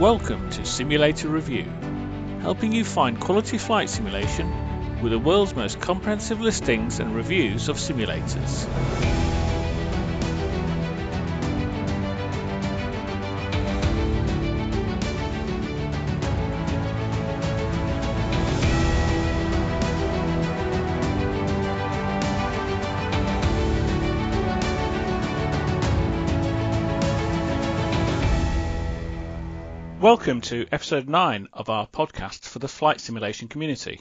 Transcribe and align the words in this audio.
Welcome 0.00 0.48
to 0.52 0.64
Simulator 0.64 1.28
Review, 1.28 1.70
helping 2.40 2.72
you 2.72 2.86
find 2.86 3.20
quality 3.20 3.58
flight 3.58 3.90
simulation 3.90 5.02
with 5.02 5.12
the 5.12 5.18
world's 5.18 5.54
most 5.54 5.78
comprehensive 5.78 6.40
listings 6.40 7.00
and 7.00 7.14
reviews 7.14 7.68
of 7.68 7.76
simulators. 7.76 9.19
Welcome 30.10 30.40
to 30.40 30.66
episode 30.72 31.08
9 31.08 31.50
of 31.52 31.70
our 31.70 31.86
podcast 31.86 32.40
for 32.42 32.58
the 32.58 32.66
flight 32.66 33.00
simulation 33.00 33.46
community. 33.46 34.00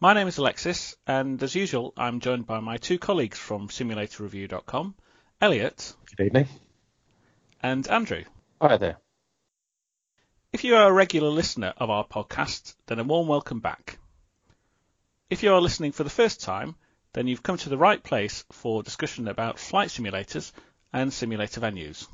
My 0.00 0.14
name 0.14 0.26
is 0.26 0.38
Alexis, 0.38 0.96
and 1.06 1.42
as 1.42 1.54
usual, 1.54 1.92
I'm 1.98 2.20
joined 2.20 2.46
by 2.46 2.60
my 2.60 2.78
two 2.78 2.98
colleagues 2.98 3.36
from 3.36 3.68
simulatorreview.com, 3.68 4.94
Elliot. 5.38 5.94
Good 6.16 6.28
evening. 6.28 6.48
And 7.62 7.86
Andrew. 7.88 8.24
Hi 8.62 8.78
there. 8.78 8.96
If 10.50 10.64
you 10.64 10.76
are 10.76 10.88
a 10.88 10.92
regular 10.94 11.28
listener 11.28 11.74
of 11.76 11.90
our 11.90 12.06
podcast, 12.06 12.74
then 12.86 12.98
a 12.98 13.04
warm 13.04 13.28
welcome 13.28 13.60
back. 13.60 13.98
If 15.28 15.42
you 15.42 15.52
are 15.52 15.60
listening 15.60 15.92
for 15.92 16.04
the 16.04 16.08
first 16.08 16.40
time, 16.40 16.74
then 17.12 17.26
you've 17.26 17.42
come 17.42 17.58
to 17.58 17.68
the 17.68 17.76
right 17.76 18.02
place 18.02 18.46
for 18.50 18.82
discussion 18.82 19.28
about 19.28 19.58
flight 19.58 19.90
simulators 19.90 20.52
and 20.90 21.12
simulator 21.12 21.60
venues. 21.60 22.08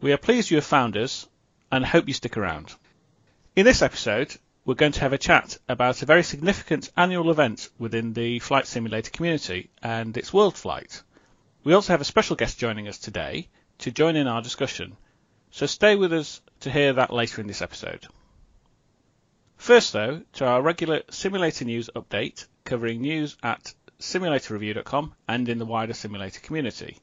We 0.00 0.12
are 0.12 0.18
pleased 0.18 0.52
you 0.52 0.58
have 0.58 0.64
found 0.64 0.96
us 0.96 1.26
and 1.74 1.84
hope 1.84 2.06
you 2.06 2.14
stick 2.14 2.36
around. 2.36 2.72
In 3.56 3.64
this 3.64 3.82
episode, 3.82 4.32
we're 4.64 4.76
going 4.76 4.92
to 4.92 5.00
have 5.00 5.12
a 5.12 5.18
chat 5.18 5.58
about 5.68 6.00
a 6.00 6.06
very 6.06 6.22
significant 6.22 6.88
annual 6.96 7.32
event 7.32 7.68
within 7.80 8.12
the 8.12 8.38
flight 8.38 8.68
simulator 8.68 9.10
community, 9.10 9.70
and 9.82 10.16
it's 10.16 10.32
World 10.32 10.56
Flight. 10.56 11.02
We 11.64 11.72
also 11.74 11.92
have 11.92 12.00
a 12.00 12.04
special 12.04 12.36
guest 12.36 12.60
joining 12.60 12.86
us 12.86 12.98
today 12.98 13.48
to 13.78 13.90
join 13.90 14.14
in 14.14 14.28
our 14.28 14.40
discussion, 14.40 14.96
so 15.50 15.66
stay 15.66 15.96
with 15.96 16.12
us 16.12 16.40
to 16.60 16.70
hear 16.70 16.92
that 16.92 17.12
later 17.12 17.40
in 17.40 17.48
this 17.48 17.60
episode. 17.60 18.06
First, 19.56 19.92
though, 19.92 20.22
to 20.34 20.44
our 20.44 20.62
regular 20.62 21.02
simulator 21.10 21.64
news 21.64 21.90
update 21.96 22.46
covering 22.62 23.00
news 23.00 23.36
at 23.42 23.74
simulatorreview.com 23.98 25.12
and 25.26 25.48
in 25.48 25.58
the 25.58 25.66
wider 25.66 25.94
simulator 25.94 26.38
community. 26.38 26.98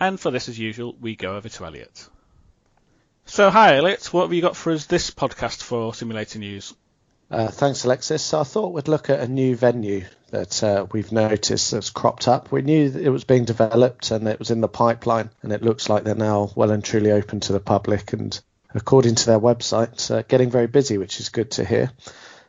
And 0.00 0.18
for 0.18 0.32
this, 0.32 0.48
as 0.48 0.58
usual, 0.58 0.96
we 1.00 1.14
go 1.14 1.36
over 1.36 1.48
to 1.48 1.64
Elliot. 1.64 2.08
So, 3.30 3.48
hi, 3.48 3.76
Elliot. 3.76 4.12
What 4.12 4.22
have 4.22 4.32
you 4.32 4.42
got 4.42 4.56
for 4.56 4.72
us 4.72 4.86
this 4.86 5.12
podcast 5.12 5.62
for 5.62 5.94
Simulator 5.94 6.40
News? 6.40 6.74
Uh, 7.30 7.46
thanks, 7.46 7.84
Alexis. 7.84 8.24
So 8.24 8.40
I 8.40 8.42
thought 8.42 8.72
we'd 8.72 8.88
look 8.88 9.08
at 9.08 9.20
a 9.20 9.28
new 9.28 9.54
venue 9.54 10.04
that 10.30 10.60
uh, 10.64 10.86
we've 10.90 11.12
noticed 11.12 11.70
that's 11.70 11.90
cropped 11.90 12.26
up. 12.26 12.50
We 12.50 12.62
knew 12.62 12.90
it 12.90 13.08
was 13.08 13.22
being 13.22 13.44
developed 13.44 14.10
and 14.10 14.26
it 14.26 14.40
was 14.40 14.50
in 14.50 14.60
the 14.60 14.66
pipeline, 14.66 15.30
and 15.42 15.52
it 15.52 15.62
looks 15.62 15.88
like 15.88 16.02
they're 16.02 16.16
now 16.16 16.50
well 16.56 16.72
and 16.72 16.82
truly 16.82 17.12
open 17.12 17.38
to 17.38 17.52
the 17.52 17.60
public. 17.60 18.12
And 18.14 18.36
according 18.74 19.14
to 19.14 19.26
their 19.26 19.38
website, 19.38 20.10
uh, 20.10 20.22
getting 20.22 20.50
very 20.50 20.66
busy, 20.66 20.98
which 20.98 21.20
is 21.20 21.28
good 21.28 21.52
to 21.52 21.64
hear. 21.64 21.92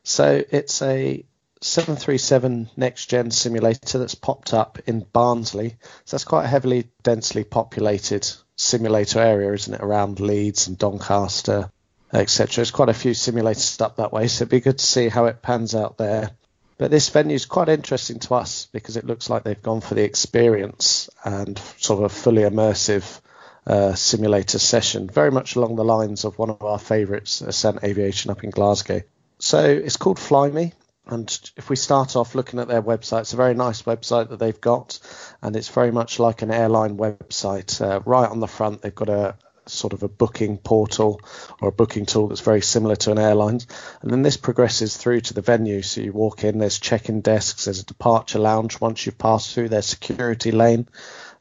So 0.02 0.44
it's 0.50 0.82
a 0.82 1.24
737 1.62 2.72
next 2.76 3.06
gen 3.06 3.30
simulator 3.30 4.00
that's 4.00 4.16
popped 4.16 4.52
up 4.56 4.80
in 4.88 5.02
Barnsley. 5.14 5.76
So 6.06 6.18
that's 6.18 6.24
quite 6.24 6.46
a 6.46 6.48
heavily, 6.48 6.90
densely 7.04 7.44
populated 7.44 8.28
simulator 8.62 9.20
area, 9.20 9.52
isn't 9.54 9.74
it, 9.74 9.82
around 9.82 10.20
Leeds 10.20 10.68
and 10.68 10.78
Doncaster, 10.78 11.72
etc. 12.14 12.58
There's 12.58 12.72
quite 12.72 12.90
a 12.90 12.94
few 12.94 13.12
simulators 13.12 13.82
up 13.82 13.96
that 13.96 14.14
way, 14.14 14.28
so 14.28 14.44
it'd 14.44 14.52
be 14.52 14.60
good 14.60 14.78
to 14.78 14.86
see 14.86 15.10
how 15.10 15.26
it 15.26 15.42
pans 15.42 15.74
out 15.74 15.98
there. 15.98 16.32
But 16.78 16.92
this 16.92 17.10
venue 17.10 17.36
is 17.36 17.46
quite 17.46 17.70
interesting 17.70 18.20
to 18.20 18.36
us 18.36 18.68
because 18.72 18.98
it 18.98 19.06
looks 19.06 19.30
like 19.30 19.44
they've 19.44 19.62
gone 19.62 19.82
for 19.82 19.96
the 19.96 20.04
experience 20.04 21.10
and 21.24 21.60
sort 21.78 22.00
of 22.00 22.06
a 22.06 22.10
fully 22.10 22.44
immersive 22.44 23.20
uh, 23.66 23.94
simulator 23.94 24.60
session, 24.60 25.08
very 25.08 25.32
much 25.32 25.56
along 25.56 25.76
the 25.76 25.84
lines 25.84 26.24
of 26.24 26.38
one 26.38 26.50
of 26.50 26.62
our 26.64 26.80
favourites, 26.80 27.42
Ascent 27.42 27.84
Aviation 27.84 28.32
up 28.32 28.44
in 28.44 28.50
Glasgow. 28.52 29.02
So 29.40 29.64
it's 29.64 29.98
called 29.98 30.20
Fly 30.20 30.50
Me, 30.50 30.74
and 31.08 31.52
if 31.58 31.70
we 31.70 31.76
start 31.76 32.16
off 32.16 32.36
looking 32.36 32.60
at 32.60 32.68
their 32.68 32.82
website, 32.82 33.22
it's 33.22 33.34
a 33.34 33.38
very 33.38 33.54
nice 33.54 33.84
website 33.84 34.30
that 34.30 34.40
they've 34.40 34.62
got, 34.62 35.00
and 35.42 35.56
it's 35.56 35.70
very 35.70 35.92
much 35.92 36.20
like 36.20 36.42
an 36.42 36.52
airline 36.52 36.98
website. 36.98 37.82
Uh, 37.82 38.02
right 38.06 38.30
on 38.30 38.40
the 38.40 38.48
front, 38.48 38.82
they've 38.82 38.94
got 38.94 39.10
a 39.10 39.36
sort 39.66 39.94
of 39.94 40.04
a 40.04 40.08
booking 40.08 40.58
portal 40.58 41.22
or 41.62 41.70
a 41.70 41.72
booking 41.72 42.06
tool 42.06 42.28
that's 42.28 42.42
very 42.42 42.62
similar 42.62 42.96
to 42.96 43.12
an 43.12 43.20
airline's. 43.20 43.68
And 44.02 44.12
then 44.12 44.22
this 44.22 44.38
progresses 44.38 44.98
through 44.98 45.22
to 45.22 45.34
the 45.34 45.42
venue. 45.42 45.82
So 45.82 46.02
you 46.02 46.14
walk 46.14 46.44
in, 46.44 46.58
there's 46.58 46.80
check-in 46.80 47.22
desks, 47.22 47.66
there's 47.66 47.82
a 47.82 47.86
departure 47.86 48.40
lounge 48.40 48.80
once 48.80 49.06
you've 49.06 49.18
passed 49.18 49.54
through 49.54 49.70
their 49.70 49.82
security 49.82 50.52
lane 50.52 50.88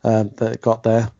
um, 0.04 0.30
that 0.36 0.60
got 0.60 0.82
there. 0.82 1.10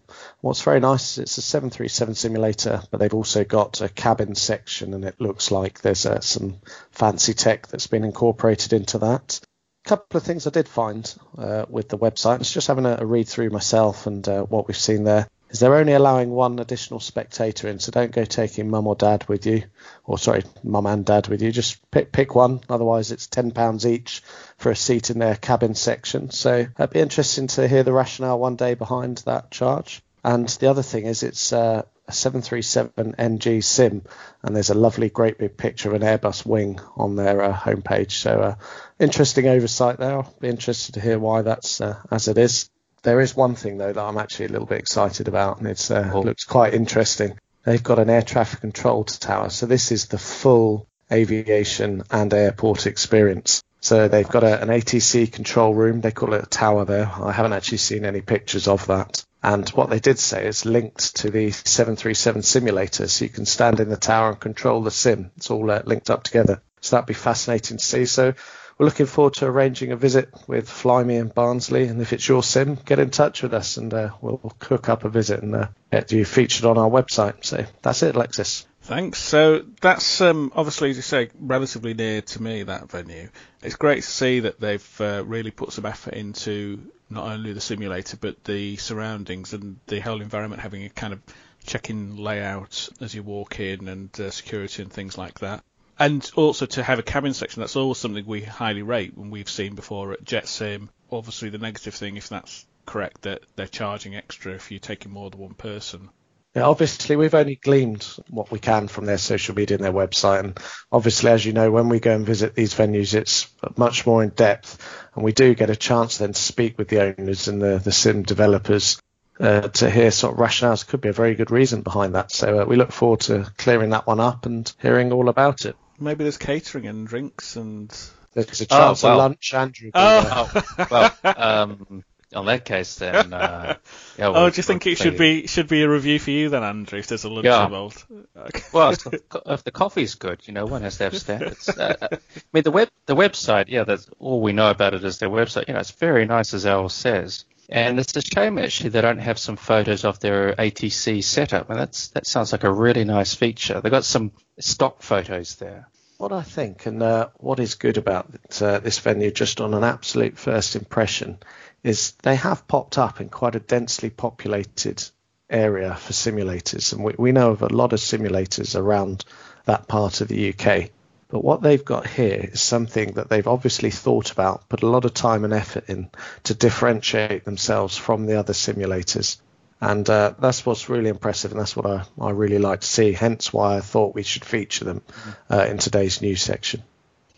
What's 0.42 0.62
very 0.62 0.80
nice 0.80 1.12
is 1.12 1.18
it's 1.18 1.38
a 1.38 1.42
737 1.42 2.14
simulator, 2.14 2.82
but 2.90 2.98
they've 2.98 3.12
also 3.12 3.44
got 3.44 3.82
a 3.82 3.90
cabin 3.90 4.34
section, 4.34 4.94
and 4.94 5.04
it 5.04 5.20
looks 5.20 5.50
like 5.50 5.82
there's 5.82 6.06
uh, 6.06 6.20
some 6.20 6.56
fancy 6.90 7.34
tech 7.34 7.66
that's 7.66 7.88
been 7.88 8.04
incorporated 8.04 8.72
into 8.72 8.98
that. 8.98 9.40
A 9.84 9.88
couple 9.88 10.16
of 10.16 10.24
things 10.24 10.46
I 10.46 10.50
did 10.50 10.66
find 10.68 11.14
uh, 11.36 11.66
with 11.68 11.90
the 11.90 11.98
website. 11.98 12.40
It's 12.40 12.52
just 12.52 12.68
having 12.68 12.86
a, 12.86 12.98
a 13.00 13.06
read 13.06 13.28
through 13.28 13.50
myself 13.50 14.06
and 14.06 14.26
uh, 14.26 14.42
what 14.44 14.66
we've 14.66 14.76
seen 14.76 15.04
there 15.04 15.28
is 15.50 15.58
they're 15.58 15.74
only 15.74 15.92
allowing 15.92 16.30
one 16.30 16.58
additional 16.58 17.00
spectator 17.00 17.68
in, 17.68 17.78
so 17.78 17.90
don't 17.90 18.12
go 18.12 18.24
taking 18.24 18.70
mum 18.70 18.86
or 18.86 18.94
dad 18.94 19.28
with 19.28 19.44
you, 19.46 19.64
or 20.04 20.16
sorry, 20.16 20.44
mum 20.62 20.86
and 20.86 21.04
dad 21.04 21.28
with 21.28 21.42
you. 21.42 21.50
Just 21.52 21.78
pick 21.90 22.12
pick 22.12 22.34
one. 22.34 22.60
Otherwise, 22.68 23.10
it's 23.10 23.26
ten 23.26 23.50
pounds 23.50 23.84
each 23.84 24.22
for 24.56 24.70
a 24.70 24.76
seat 24.76 25.10
in 25.10 25.18
their 25.18 25.36
cabin 25.36 25.74
section. 25.74 26.30
So 26.30 26.66
it'd 26.78 26.90
be 26.90 27.00
interesting 27.00 27.48
to 27.48 27.68
hear 27.68 27.82
the 27.82 27.92
rationale 27.92 28.38
one 28.38 28.56
day 28.56 28.74
behind 28.74 29.18
that 29.26 29.50
charge. 29.50 30.02
And 30.22 30.48
the 30.48 30.68
other 30.68 30.82
thing 30.82 31.06
is 31.06 31.22
it's 31.22 31.52
uh, 31.52 31.82
a 32.06 32.12
737 32.12 33.14
NG 33.18 33.62
sim, 33.62 34.02
and 34.42 34.54
there's 34.54 34.70
a 34.70 34.74
lovely, 34.74 35.08
great 35.08 35.38
big 35.38 35.56
picture 35.56 35.88
of 35.88 35.94
an 35.94 36.02
Airbus 36.02 36.44
wing 36.44 36.80
on 36.96 37.16
their 37.16 37.42
uh, 37.42 37.56
homepage. 37.56 38.12
So 38.12 38.40
uh, 38.40 38.54
interesting 38.98 39.46
oversight 39.46 39.98
there. 39.98 40.12
I'll 40.12 40.34
be 40.40 40.48
interested 40.48 40.94
to 40.94 41.00
hear 41.00 41.18
why 41.18 41.42
that's 41.42 41.80
uh, 41.80 42.00
as 42.10 42.28
it 42.28 42.38
is. 42.38 42.68
There 43.02 43.20
is 43.20 43.34
one 43.34 43.54
thing 43.54 43.78
though 43.78 43.92
that 43.92 44.02
I'm 44.02 44.18
actually 44.18 44.46
a 44.46 44.50
little 44.50 44.66
bit 44.66 44.80
excited 44.80 45.28
about, 45.28 45.58
and 45.58 45.68
it 45.68 45.90
uh, 45.90 46.10
oh. 46.12 46.20
looks 46.20 46.44
quite 46.44 46.74
interesting. 46.74 47.38
They've 47.64 47.82
got 47.82 47.98
an 47.98 48.10
air 48.10 48.22
traffic 48.22 48.60
control 48.60 49.04
tower, 49.04 49.50
so 49.50 49.66
this 49.66 49.92
is 49.92 50.06
the 50.06 50.18
full 50.18 50.86
aviation 51.12 52.02
and 52.10 52.32
airport 52.32 52.86
experience. 52.86 53.62
So 53.80 54.08
they've 54.08 54.28
got 54.28 54.44
a, 54.44 54.60
an 54.60 54.68
ATC 54.68 55.32
control 55.32 55.74
room. 55.74 56.00
They 56.00 56.10
call 56.10 56.34
it 56.34 56.44
a 56.44 56.46
tower 56.46 56.84
there. 56.84 57.10
I 57.10 57.32
haven't 57.32 57.54
actually 57.54 57.78
seen 57.78 58.04
any 58.04 58.20
pictures 58.20 58.68
of 58.68 58.86
that. 58.86 59.24
And 59.42 59.68
what 59.70 59.88
they 59.88 60.00
did 60.00 60.18
say 60.18 60.46
is 60.46 60.66
linked 60.66 61.16
to 61.16 61.30
the 61.30 61.50
737 61.50 62.42
simulator, 62.42 63.08
so 63.08 63.24
you 63.24 63.30
can 63.30 63.46
stand 63.46 63.80
in 63.80 63.88
the 63.88 63.96
tower 63.96 64.30
and 64.30 64.40
control 64.40 64.82
the 64.82 64.90
sim. 64.90 65.30
It's 65.36 65.50
all 65.50 65.70
uh, 65.70 65.82
linked 65.84 66.10
up 66.10 66.24
together. 66.24 66.62
So 66.80 66.96
that'd 66.96 67.06
be 67.06 67.14
fascinating 67.14 67.78
to 67.78 67.84
see. 67.84 68.04
So 68.06 68.34
we're 68.80 68.86
looking 68.86 69.06
forward 69.06 69.34
to 69.34 69.46
arranging 69.46 69.92
a 69.92 69.96
visit 69.96 70.30
with 70.46 70.68
Flyme 70.68 71.10
and 71.10 71.34
Barnsley. 71.34 71.86
And 71.86 72.00
if 72.00 72.12
it's 72.12 72.26
your 72.26 72.42
sim, 72.42 72.78
get 72.84 72.98
in 72.98 73.10
touch 73.10 73.42
with 73.42 73.54
us 73.54 73.76
and 73.76 73.92
uh, 73.92 74.10
we'll, 74.20 74.40
we'll, 74.42 74.56
cook 74.58 74.88
up 74.88 75.04
a 75.04 75.10
visit 75.10 75.42
and 75.42 75.54
uh, 75.54 75.68
get 75.92 76.10
you 76.12 76.24
featured 76.24 76.64
on 76.64 76.78
our 76.78 76.88
website. 76.88 77.44
So 77.44 77.66
that's 77.82 78.02
it, 78.02 78.16
Alexis. 78.16 78.66
Thanks. 78.82 79.18
So 79.18 79.64
that's 79.82 80.22
um, 80.22 80.50
obviously, 80.54 80.90
as 80.90 80.96
you 80.96 81.02
say, 81.02 81.28
relatively 81.38 81.92
near 81.92 82.22
to 82.22 82.42
me, 82.42 82.62
that 82.62 82.90
venue. 82.90 83.28
It's 83.62 83.76
great 83.76 84.02
to 84.02 84.10
see 84.10 84.40
that 84.40 84.58
they've 84.58 85.00
uh, 85.00 85.24
really 85.26 85.50
put 85.50 85.72
some 85.72 85.84
effort 85.84 86.14
into 86.14 86.90
not 87.10 87.26
only 87.26 87.52
the 87.52 87.60
simulator 87.60 88.16
but 88.16 88.42
the 88.44 88.76
surroundings 88.76 89.52
and 89.52 89.78
the 89.86 90.00
whole 90.00 90.22
environment 90.22 90.62
having 90.62 90.84
a 90.84 90.88
kind 90.88 91.12
of 91.12 91.20
check-in 91.66 92.16
layout 92.16 92.88
as 93.00 93.14
you 93.14 93.22
walk 93.22 93.60
in 93.60 93.88
and 93.88 94.18
uh, 94.20 94.30
security 94.30 94.82
and 94.82 94.92
things 94.92 95.18
like 95.18 95.40
that. 95.40 95.62
And 95.98 96.28
also 96.34 96.64
to 96.64 96.82
have 96.82 96.98
a 96.98 97.02
cabin 97.02 97.34
section, 97.34 97.60
that's 97.60 97.76
always 97.76 97.98
something 97.98 98.24
we 98.24 98.40
highly 98.40 98.82
rate 98.82 99.16
when 99.16 99.30
we've 99.30 99.50
seen 99.50 99.74
before 99.74 100.12
at 100.12 100.24
JetSim. 100.24 100.88
Obviously, 101.12 101.50
the 101.50 101.58
negative 101.58 101.94
thing, 101.94 102.16
if 102.16 102.30
that's 102.30 102.64
correct, 102.86 103.22
that 103.22 103.42
they're 103.54 103.66
charging 103.66 104.16
extra 104.16 104.54
if 104.54 104.70
you're 104.70 104.80
taking 104.80 105.12
more 105.12 105.28
than 105.28 105.40
one 105.40 105.52
person. 105.52 106.08
Yeah, 106.54 106.64
obviously, 106.64 107.14
we've 107.14 107.34
only 107.34 107.54
gleaned 107.54 108.02
what 108.28 108.50
we 108.50 108.58
can 108.58 108.88
from 108.88 109.06
their 109.06 109.18
social 109.18 109.54
media 109.54 109.76
and 109.76 109.84
their 109.84 109.92
website. 109.92 110.40
And 110.40 110.58
obviously, 110.90 111.30
as 111.30 111.44
you 111.44 111.52
know, 111.52 111.70
when 111.70 111.88
we 111.88 112.00
go 112.00 112.12
and 112.12 112.26
visit 112.26 112.56
these 112.56 112.74
venues, 112.74 113.14
it's 113.14 113.48
much 113.76 114.04
more 114.04 114.24
in 114.24 114.30
depth. 114.30 114.78
And 115.14 115.22
we 115.22 115.32
do 115.32 115.54
get 115.54 115.70
a 115.70 115.76
chance 115.76 116.18
then 116.18 116.32
to 116.32 116.40
speak 116.40 116.76
with 116.76 116.88
the 116.88 117.02
owners 117.02 117.46
and 117.46 117.62
the, 117.62 117.78
the 117.78 117.92
sim 117.92 118.24
developers 118.24 119.00
uh, 119.38 119.68
to 119.68 119.88
hear 119.88 120.10
sort 120.10 120.34
of 120.34 120.40
rationales. 120.40 120.84
Could 120.84 121.00
be 121.00 121.08
a 121.08 121.12
very 121.12 121.36
good 121.36 121.52
reason 121.52 121.82
behind 121.82 122.16
that. 122.16 122.32
So 122.32 122.62
uh, 122.62 122.64
we 122.64 122.74
look 122.74 122.90
forward 122.90 123.20
to 123.20 123.52
clearing 123.56 123.90
that 123.90 124.08
one 124.08 124.18
up 124.18 124.44
and 124.44 124.72
hearing 124.82 125.12
all 125.12 125.28
about 125.28 125.66
it. 125.66 125.76
Maybe 126.00 126.24
there's 126.24 126.38
catering 126.38 126.86
and 126.86 127.06
drinks 127.06 127.54
and. 127.54 127.96
There's 128.32 128.60
a 128.60 128.66
chance 128.66 129.04
oh, 129.04 129.08
well. 129.08 129.20
of 129.20 129.30
lunch, 129.30 129.54
Andrew. 129.54 129.90
Oh, 129.92 130.52
oh 130.56 130.86
well, 130.90 131.36
um, 131.36 132.04
on 132.34 132.46
that 132.46 132.64
case, 132.64 132.96
then. 132.96 133.32
Uh, 133.32 133.76
yeah, 134.18 134.28
we'll, 134.28 134.36
oh, 134.36 134.50
do 134.50 134.56
you 134.56 134.62
think 134.62 134.86
it 134.86 134.98
should 134.98 135.18
be 135.18 135.46
should 135.46 135.68
be 135.68 135.82
a 135.82 135.88
review 135.88 136.18
for 136.18 136.30
you 136.30 136.48
then, 136.48 136.62
Andrew? 136.62 136.98
If 136.98 137.06
there's 137.08 137.24
a 137.24 137.28
lunch 137.28 137.46
yeah. 137.46 137.64
involved. 137.64 138.04
Okay. 138.36 138.60
Well, 138.72 138.90
if 138.90 139.02
the, 139.04 139.20
if 139.46 139.64
the 139.64 139.70
coffee's 139.72 140.14
good, 140.14 140.46
you 140.46 140.54
know, 140.54 140.64
one 140.64 140.82
has 140.82 140.98
to 140.98 141.04
have 141.04 141.18
standards. 141.18 141.68
Uh, 141.68 141.96
I 142.00 142.18
mean, 142.52 142.62
the 142.62 142.70
web 142.70 142.88
the 143.06 143.16
website, 143.16 143.66
yeah, 143.68 143.84
that's 143.84 144.08
all 144.18 144.40
we 144.40 144.52
know 144.52 144.70
about 144.70 144.94
it 144.94 145.04
is 145.04 145.18
their 145.18 145.28
website. 145.30 145.66
You 145.68 145.74
know, 145.74 145.80
it's 145.80 145.90
very 145.90 146.24
nice 146.26 146.54
as 146.54 146.66
Al 146.66 146.88
says. 146.88 147.44
And 147.68 148.00
it's 148.00 148.16
a 148.16 148.20
shame 148.20 148.58
actually 148.58 148.90
they 148.90 149.00
don't 149.00 149.18
have 149.18 149.38
some 149.38 149.54
photos 149.54 150.04
of 150.04 150.18
their 150.18 150.54
ATC 150.54 151.22
setup. 151.22 151.70
And 151.70 151.78
that's 151.78 152.08
that 152.08 152.26
sounds 152.26 152.52
like 152.52 152.64
a 152.64 152.72
really 152.72 153.04
nice 153.04 153.34
feature. 153.34 153.80
They've 153.80 153.92
got 153.92 154.04
some 154.04 154.32
stock 154.58 155.02
photos 155.02 155.54
there. 155.56 155.88
What 156.20 156.32
I 156.32 156.42
think 156.42 156.84
and 156.84 157.02
uh, 157.02 157.28
what 157.38 157.60
is 157.60 157.76
good 157.76 157.96
about 157.96 158.28
uh, 158.60 158.78
this 158.80 158.98
venue, 158.98 159.30
just 159.30 159.58
on 159.58 159.72
an 159.72 159.84
absolute 159.84 160.36
first 160.36 160.76
impression, 160.76 161.38
is 161.82 162.12
they 162.22 162.36
have 162.36 162.68
popped 162.68 162.98
up 162.98 163.22
in 163.22 163.30
quite 163.30 163.54
a 163.54 163.58
densely 163.58 164.10
populated 164.10 165.02
area 165.48 165.94
for 165.94 166.12
simulators, 166.12 166.92
and 166.92 167.02
we, 167.02 167.14
we 167.16 167.32
know 167.32 167.52
of 167.52 167.62
a 167.62 167.68
lot 167.68 167.94
of 167.94 168.00
simulators 168.00 168.78
around 168.78 169.24
that 169.64 169.88
part 169.88 170.20
of 170.20 170.28
the 170.28 170.52
UK. 170.52 170.90
But 171.28 171.42
what 171.42 171.62
they've 171.62 171.82
got 171.82 172.06
here 172.06 172.50
is 172.52 172.60
something 172.60 173.12
that 173.12 173.30
they've 173.30 173.48
obviously 173.48 173.90
thought 173.90 174.30
about, 174.30 174.68
put 174.68 174.82
a 174.82 174.88
lot 174.88 175.06
of 175.06 175.14
time 175.14 175.44
and 175.44 175.54
effort 175.54 175.88
in 175.88 176.10
to 176.42 176.52
differentiate 176.52 177.46
themselves 177.46 177.96
from 177.96 178.26
the 178.26 178.38
other 178.38 178.52
simulators. 178.52 179.38
And 179.80 180.08
uh, 180.10 180.34
that's 180.38 180.66
what's 180.66 180.90
really 180.90 181.08
impressive, 181.08 181.52
and 181.52 181.60
that's 181.60 181.74
what 181.74 181.86
I, 181.86 182.04
I 182.20 182.30
really 182.30 182.58
like 182.58 182.80
to 182.80 182.86
see. 182.86 183.12
Hence 183.12 183.52
why 183.52 183.76
I 183.76 183.80
thought 183.80 184.14
we 184.14 184.22
should 184.22 184.44
feature 184.44 184.84
them 184.84 185.02
uh, 185.50 185.66
in 185.68 185.78
today's 185.78 186.20
news 186.20 186.42
section. 186.42 186.82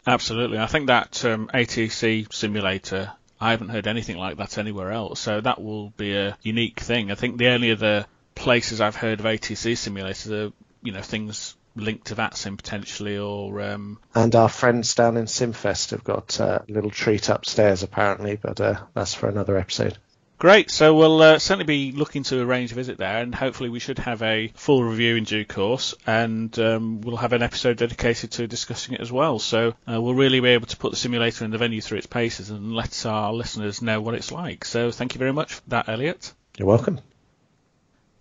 Absolutely. 0.06 0.58
I 0.58 0.66
think 0.66 0.88
that 0.88 1.24
um, 1.24 1.48
ATC 1.54 2.32
simulator, 2.32 3.12
I 3.40 3.52
haven't 3.52 3.68
heard 3.68 3.86
anything 3.86 4.16
like 4.16 4.38
that 4.38 4.58
anywhere 4.58 4.90
else. 4.90 5.20
So 5.20 5.40
that 5.40 5.62
will 5.62 5.90
be 5.90 6.16
a 6.16 6.36
unique 6.42 6.80
thing. 6.80 7.12
I 7.12 7.14
think 7.14 7.38
the 7.38 7.48
only 7.48 7.70
other 7.70 8.06
places 8.34 8.80
I've 8.80 8.96
heard 8.96 9.20
of 9.20 9.26
ATC 9.26 9.72
simulators 9.72 10.30
are, 10.32 10.52
you 10.82 10.92
know, 10.92 11.02
things 11.02 11.54
linked 11.76 12.08
to 12.08 12.16
that 12.16 12.36
sim 12.36 12.56
potentially, 12.56 13.18
or 13.18 13.60
um... 13.62 13.98
and 14.14 14.34
our 14.34 14.48
friends 14.48 14.94
down 14.94 15.16
in 15.16 15.24
Simfest 15.24 15.92
have 15.92 16.04
got 16.04 16.38
a 16.38 16.64
little 16.68 16.90
treat 16.90 17.28
upstairs 17.28 17.82
apparently, 17.82 18.36
but 18.36 18.60
uh, 18.60 18.80
that's 18.94 19.14
for 19.14 19.28
another 19.28 19.56
episode. 19.56 19.96
Great. 20.38 20.72
So 20.72 20.94
we'll 20.94 21.22
uh, 21.22 21.38
certainly 21.38 21.64
be 21.64 21.92
looking 21.92 22.24
to 22.24 22.40
arrange 22.40 22.72
a 22.72 22.74
visit 22.74 22.98
there, 22.98 23.18
and 23.18 23.32
hopefully 23.32 23.68
we 23.68 23.78
should 23.78 24.00
have 24.00 24.22
a 24.22 24.48
full 24.56 24.82
review 24.82 25.14
in 25.14 25.22
due 25.22 25.44
course, 25.44 25.94
and 26.04 26.58
um, 26.58 27.00
we'll 27.00 27.16
have 27.16 27.32
an 27.32 27.42
episode 27.42 27.76
dedicated 27.76 28.32
to 28.32 28.48
discussing 28.48 28.94
it 28.94 29.00
as 29.00 29.12
well. 29.12 29.38
So 29.38 29.74
uh, 29.88 30.02
we'll 30.02 30.14
really 30.14 30.40
be 30.40 30.48
able 30.48 30.66
to 30.66 30.76
put 30.76 30.90
the 30.90 30.96
simulator 30.96 31.44
and 31.44 31.54
the 31.54 31.58
venue 31.58 31.80
through 31.80 31.98
its 31.98 32.08
paces 32.08 32.50
and 32.50 32.74
let 32.74 33.06
our 33.06 33.32
listeners 33.32 33.82
know 33.82 34.00
what 34.00 34.14
it's 34.14 34.32
like. 34.32 34.64
So 34.64 34.90
thank 34.90 35.14
you 35.14 35.20
very 35.20 35.32
much 35.32 35.54
for 35.54 35.62
that, 35.68 35.88
Elliot. 35.88 36.32
You're 36.58 36.66
welcome. 36.66 37.00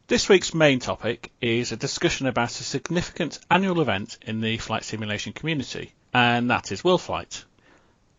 This 0.06 0.28
week's 0.28 0.54
main 0.54 0.80
topic 0.80 1.32
is 1.42 1.72
a 1.72 1.78
discussion 1.78 2.28
about 2.28 2.52
a 2.52 2.64
significant 2.64 3.40
annual 3.50 3.80
event 3.82 4.18
in 4.22 4.42
the 4.42 4.58
flight 4.58 4.84
simulation 4.84 5.32
community, 5.34 5.94
and 6.14 6.52
that 6.52 6.72
is 6.72 6.84
World 6.84 7.02
Flight. 7.02 7.46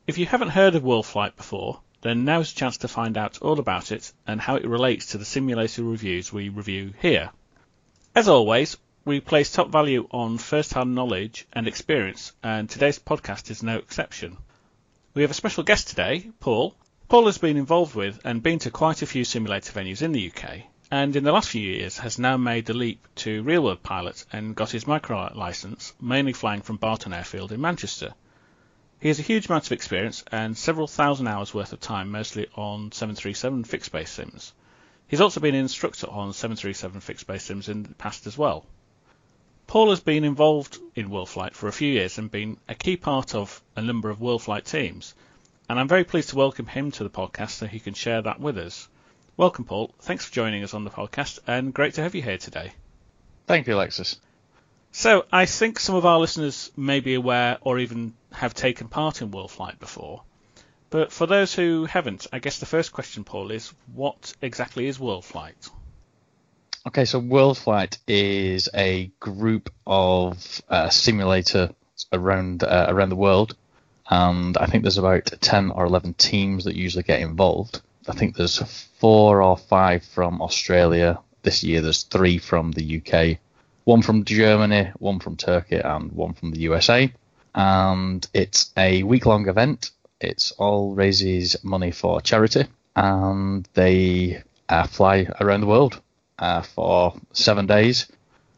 If 0.07 0.19
you 0.19 0.27
haven't 0.27 0.49
heard 0.49 0.75
of 0.75 0.83
World 0.83 1.07
Flight 1.07 1.37
before, 1.37 1.81
then 2.03 2.25
now's 2.25 2.53
a 2.53 2.55
chance 2.55 2.77
to 2.79 2.89
find 2.89 3.17
out 3.17 3.39
all 3.41 3.59
about 3.59 3.91
it 3.91 4.13
and 4.27 4.41
how 4.41 4.57
it 4.57 4.67
relates 4.67 5.07
to 5.07 5.19
the 5.19 5.25
simulator 5.25 5.83
reviews 5.83 6.33
we 6.33 6.49
review 6.49 6.93
here. 7.01 7.31
As 8.15 8.29
always, 8.29 8.77
we 9.05 9.21
place 9.21 9.51
top 9.51 9.71
value 9.71 10.07
on 10.11 10.39
first-hand 10.39 10.95
knowledge 10.95 11.47
and 11.53 11.67
experience, 11.67 12.33
and 12.43 12.69
today's 12.69 12.99
podcast 12.99 13.51
is 13.51 13.63
no 13.63 13.79
exception. 13.79 14.37
We 15.15 15.23
have 15.23 15.31
a 15.31 15.35
special 15.35 15.65
guest 15.65 15.89
today, 15.89 16.31
Paul. 16.41 16.77
Paul 17.09 17.27
has 17.27 17.39
been 17.39 17.57
involved 17.57 17.95
with 17.95 18.21
and 18.25 18.43
been 18.43 18.59
to 18.61 18.71
quite 18.71 19.03
a 19.03 19.07
few 19.07 19.25
simulator 19.25 19.73
venues 19.73 20.03
in 20.03 20.13
the 20.13 20.31
UK, 20.31 20.63
and 20.91 21.17
in 21.17 21.25
the 21.25 21.33
last 21.33 21.51
few 21.51 21.63
years 21.63 21.99
has 21.99 22.19
now 22.19 22.37
made 22.37 22.67
the 22.67 22.75
leap 22.75 23.07
to 23.17 23.43
real 23.43 23.63
world 23.63 23.83
pilot 23.83 24.25
and 24.33 24.55
got 24.55 24.71
his 24.71 24.87
micro 24.87 25.33
license, 25.35 25.95
mainly 26.01 26.33
flying 26.33 26.63
from 26.63 26.77
Barton 26.77 27.13
Airfield 27.13 27.53
in 27.53 27.61
Manchester. 27.61 28.15
He 29.03 29.09
has 29.09 29.19
a 29.19 29.23
huge 29.23 29.47
amount 29.47 29.67
of 29.67 29.73
experience 29.73 30.23
and 30.31 30.57
several 30.57 30.87
thousand 30.87 31.27
hours 31.27 31.53
worth 31.53 31.73
of 31.73 31.81
time, 31.81 32.13
mostly 32.13 32.47
on 32.55 32.93
737 32.93 33.65
fixed 33.65 33.91
base 33.91 34.13
sims. 34.13 34.53
He's 35.09 35.21
also 35.21 35.41
been 35.41 35.57
an 35.57 35.63
instructor 35.63 36.09
on 36.09 36.33
737 36.33 37.01
fixed 37.01 37.27
base 37.27 37.43
sims 37.43 37.69
in 37.69 37.83
the 37.83 37.95
past 37.95 38.29
as 38.29 38.39
well. 38.39 38.65
Paul 39.67 39.91
has 39.91 39.99
been 39.99 40.23
involved 40.23 40.79
in 40.95 41.11
WorldFlight 41.11 41.55
for 41.55 41.67
a 41.67 41.73
few 41.73 41.93
years 41.93 42.17
and 42.17 42.31
been 42.31 42.59
a 42.69 42.77
key 42.77 42.97
part 42.97 43.35
of 43.35 43.61
a 43.75 43.83
number 43.83 44.09
of 44.09 44.21
WorldFlight 44.21 44.71
teams, 44.71 45.17
and 45.69 45.81
I'm 45.81 45.89
very 45.89 46.05
pleased 46.05 46.29
to 46.29 46.37
welcome 46.37 46.69
him 46.69 46.93
to 46.93 47.03
the 47.03 47.11
podcast 47.11 47.51
so 47.51 47.67
he 47.67 47.81
can 47.81 47.95
share 47.95 48.23
that 48.23 48.39
with 48.39 48.57
us. 48.57 48.87
Welcome, 49.37 49.65
Paul. 49.65 49.93
Thanks 49.99 50.27
for 50.27 50.33
joining 50.33 50.63
us 50.63 50.75
on 50.75 50.85
the 50.85 50.91
podcast, 50.91 51.41
and 51.49 51.75
great 51.75 51.95
to 51.95 52.03
have 52.05 52.15
you 52.15 52.23
here 52.23 52.39
today. 52.39 52.71
Thank 53.49 53.67
you, 53.67 53.75
Alexis. 53.75 54.21
So, 54.93 55.25
I 55.33 55.47
think 55.47 55.81
some 55.81 55.97
of 55.97 56.07
our 56.07 56.21
listeners 56.21 56.71
may 56.77 57.01
be 57.01 57.15
aware 57.15 57.59
or 57.63 57.81
even 57.81 58.15
have 58.35 58.55
taken 58.55 58.89
part 58.89 59.23
in 59.23 59.31
World 59.31 59.51
Flight 59.51 59.79
before. 59.79 60.23
But 60.91 61.11
for 61.11 61.27
those 61.27 61.55
who 61.55 61.87
haven't, 61.87 62.27
I 62.33 62.39
guess 62.39 62.59
the 62.59 62.67
first 62.67 62.93
question, 62.93 63.25
Paul, 63.25 63.51
is 63.51 63.73
what 63.95 64.35
exactly 64.43 64.87
is 64.87 65.01
World 65.01 65.25
Flight? 65.25 65.71
Okay, 66.87 67.05
so 67.05 67.19
World 67.19 67.57
Flight 67.57 67.99
is 68.07 68.69
a 68.75 69.11
group 69.21 69.71
of 69.87 70.61
uh, 70.69 70.89
simulators 70.89 71.75
around 72.13 72.65
uh, 72.65 72.87
around 72.89 73.09
the 73.09 73.17
world, 73.17 73.57
and 74.11 74.59
I 74.59 74.67
think 74.67 74.83
there's 74.83 74.99
about 74.99 75.27
ten 75.41 75.71
or 75.71 75.85
eleven 75.85 76.13
teams 76.13 76.65
that 76.65 76.75
usually 76.75 77.05
get 77.05 77.21
involved. 77.21 77.81
I 78.09 78.13
think 78.13 78.37
there's 78.37 78.59
four 78.99 79.43
or 79.43 79.57
five 79.57 80.05
from 80.05 80.43
Australia. 80.43 81.21
This 81.43 81.63
year 81.63 81.81
there's 81.81 82.03
three 82.03 82.39
from 82.39 82.73
the 82.73 83.01
UK, 83.01 83.39
one 83.85 84.03
from 84.03 84.25
Germany, 84.25 84.91
one 84.99 85.21
from 85.21 85.37
Turkey, 85.37 85.77
and 85.77 86.13
one 86.13 86.35
from 86.35 86.51
the 86.51 86.61
USA. 86.61 87.13
And 87.55 88.27
it's 88.33 88.71
a 88.77 89.03
week 89.03 89.27
long 89.27 89.49
event. 89.49 89.91
It's 90.21 90.53
all 90.53 90.95
raises 90.95 91.63
money 91.65 91.91
for 91.91 92.21
charity, 92.21 92.67
and 92.95 93.69
they 93.75 94.43
uh, 94.69 94.87
fly 94.87 95.29
around 95.41 95.61
the 95.63 95.67
world 95.67 96.01
uh, 96.39 96.63
for 96.63 97.15
seven 97.33 97.67
days. 97.67 98.07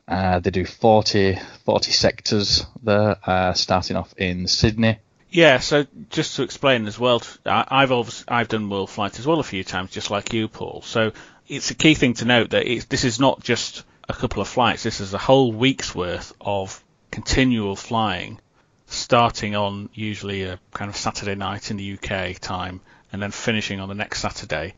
Uh, 0.06 0.38
they 0.40 0.50
do 0.50 0.66
40, 0.66 1.38
40 1.64 1.90
sectors 1.90 2.66
there, 2.82 3.16
uh, 3.24 3.54
starting 3.54 3.96
off 3.96 4.12
in 4.18 4.46
Sydney, 4.46 4.98
yeah, 5.34 5.58
so 5.58 5.84
just 6.10 6.36
to 6.36 6.44
explain 6.44 6.86
as 6.86 6.96
well, 6.96 7.20
I've 7.44 7.90
always, 7.90 8.24
I've 8.28 8.46
done 8.46 8.70
WorldFlight 8.70 9.18
as 9.18 9.26
well 9.26 9.40
a 9.40 9.42
few 9.42 9.64
times, 9.64 9.90
just 9.90 10.08
like 10.08 10.32
you, 10.32 10.46
Paul. 10.46 10.82
So 10.82 11.10
it's 11.48 11.72
a 11.72 11.74
key 11.74 11.94
thing 11.94 12.14
to 12.14 12.24
note 12.24 12.50
that 12.50 12.66
this 12.88 13.02
is 13.02 13.18
not 13.18 13.42
just 13.42 13.82
a 14.08 14.12
couple 14.12 14.42
of 14.42 14.46
flights. 14.46 14.84
This 14.84 15.00
is 15.00 15.12
a 15.12 15.18
whole 15.18 15.50
week's 15.50 15.92
worth 15.92 16.32
of 16.40 16.80
continual 17.10 17.74
flying, 17.74 18.38
starting 18.96 19.56
on 19.56 19.88
usually 19.94 20.44
a 20.44 20.58
kind 20.72 20.88
of 20.88 20.96
Saturday 20.96 21.34
night 21.34 21.70
in 21.70 21.76
the 21.76 21.98
UK 21.98 22.38
time, 22.38 22.80
and 23.12 23.22
then 23.22 23.30
finishing 23.30 23.80
on 23.80 23.88
the 23.88 23.94
next 23.94 24.20
Saturday. 24.20 24.74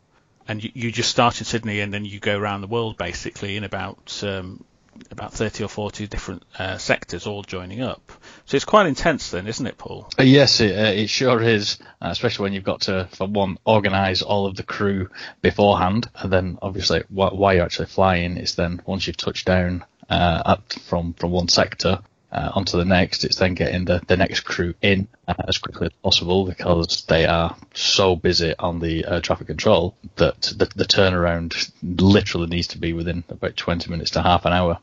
And 0.48 0.62
you, 0.62 0.70
you 0.74 0.92
just 0.92 1.10
start 1.10 1.40
in 1.40 1.44
Sydney, 1.44 1.80
and 1.80 1.92
then 1.92 2.04
you 2.04 2.20
go 2.20 2.38
around 2.38 2.60
the 2.60 2.66
world 2.68 2.96
basically 2.96 3.56
in 3.56 3.64
about 3.64 4.22
um, 4.22 4.64
about 5.10 5.32
30 5.32 5.64
or 5.64 5.68
40 5.68 6.06
different 6.06 6.42
uh, 6.58 6.78
sectors 6.78 7.26
all 7.26 7.42
joining 7.42 7.82
up. 7.82 8.12
So 8.46 8.56
it's 8.56 8.64
quite 8.64 8.86
intense 8.86 9.30
then, 9.30 9.46
isn't 9.46 9.66
it, 9.66 9.78
Paul? 9.78 10.08
Uh, 10.18 10.22
yes, 10.22 10.60
it, 10.60 10.76
uh, 10.76 10.92
it 10.92 11.08
sure 11.08 11.42
is, 11.42 11.78
uh, 12.00 12.08
especially 12.10 12.44
when 12.44 12.52
you've 12.52 12.64
got 12.64 12.82
to, 12.82 13.08
for 13.12 13.26
one, 13.26 13.58
organise 13.64 14.22
all 14.22 14.46
of 14.46 14.56
the 14.56 14.62
crew 14.62 15.08
beforehand, 15.42 16.08
and 16.16 16.32
then 16.32 16.58
obviously 16.62 17.00
wh- 17.08 17.34
why 17.34 17.54
you're 17.54 17.64
actually 17.64 17.86
flying 17.86 18.36
is 18.36 18.54
then 18.54 18.80
once 18.86 19.06
you've 19.06 19.16
touched 19.16 19.46
down 19.46 19.84
uh, 20.08 20.42
up 20.44 20.72
from, 20.72 21.12
from 21.14 21.30
one 21.30 21.48
sector, 21.48 22.00
uh, 22.36 22.52
onto 22.54 22.76
the 22.76 22.84
next. 22.84 23.24
It's 23.24 23.36
then 23.36 23.54
getting 23.54 23.86
the, 23.86 24.02
the 24.06 24.16
next 24.16 24.40
crew 24.40 24.74
in 24.82 25.08
uh, 25.26 25.34
as 25.48 25.56
quickly 25.56 25.86
as 25.86 25.92
possible 26.02 26.44
because 26.44 27.04
they 27.06 27.24
are 27.24 27.56
so 27.72 28.14
busy 28.14 28.54
on 28.58 28.78
the 28.78 29.06
uh, 29.06 29.20
traffic 29.20 29.46
control 29.46 29.96
that 30.16 30.42
the, 30.42 30.66
the, 30.76 30.84
turnaround 30.84 31.72
literally 31.82 32.46
needs 32.48 32.68
to 32.68 32.78
be 32.78 32.92
within 32.92 33.24
about 33.30 33.56
20 33.56 33.90
minutes 33.90 34.10
to 34.12 34.22
half 34.22 34.44
an 34.44 34.52
hour. 34.52 34.78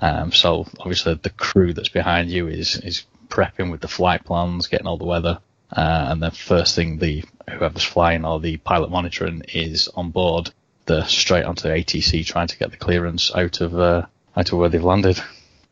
Um, 0.00 0.30
so 0.30 0.66
obviously 0.78 1.14
the 1.14 1.30
crew 1.30 1.72
that's 1.72 1.88
behind 1.88 2.30
you 2.30 2.48
is 2.48 2.76
is 2.76 3.04
prepping 3.28 3.70
with 3.70 3.80
the 3.80 3.88
flight 3.88 4.24
plans, 4.24 4.68
getting 4.68 4.86
all 4.86 4.98
the 4.98 5.04
weather, 5.04 5.38
uh, 5.72 6.06
and 6.10 6.22
then 6.22 6.32
first 6.32 6.76
thing 6.76 6.98
the 6.98 7.24
whoever's 7.48 7.84
flying 7.84 8.24
or 8.24 8.40
the 8.40 8.58
pilot 8.58 8.90
monitoring 8.90 9.42
is 9.52 9.88
on 9.88 10.10
board, 10.10 10.52
they're 10.86 11.04
straight 11.06 11.44
onto 11.44 11.68
the 11.68 11.74
ATC 11.74 12.26
trying 12.26 12.48
to 12.48 12.58
get 12.58 12.70
the 12.70 12.76
clearance 12.76 13.34
out 13.34 13.60
of 13.60 13.78
uh, 13.78 14.06
out 14.36 14.52
of 14.52 14.58
where 14.58 14.68
they've 14.68 14.84
landed. 14.84 15.20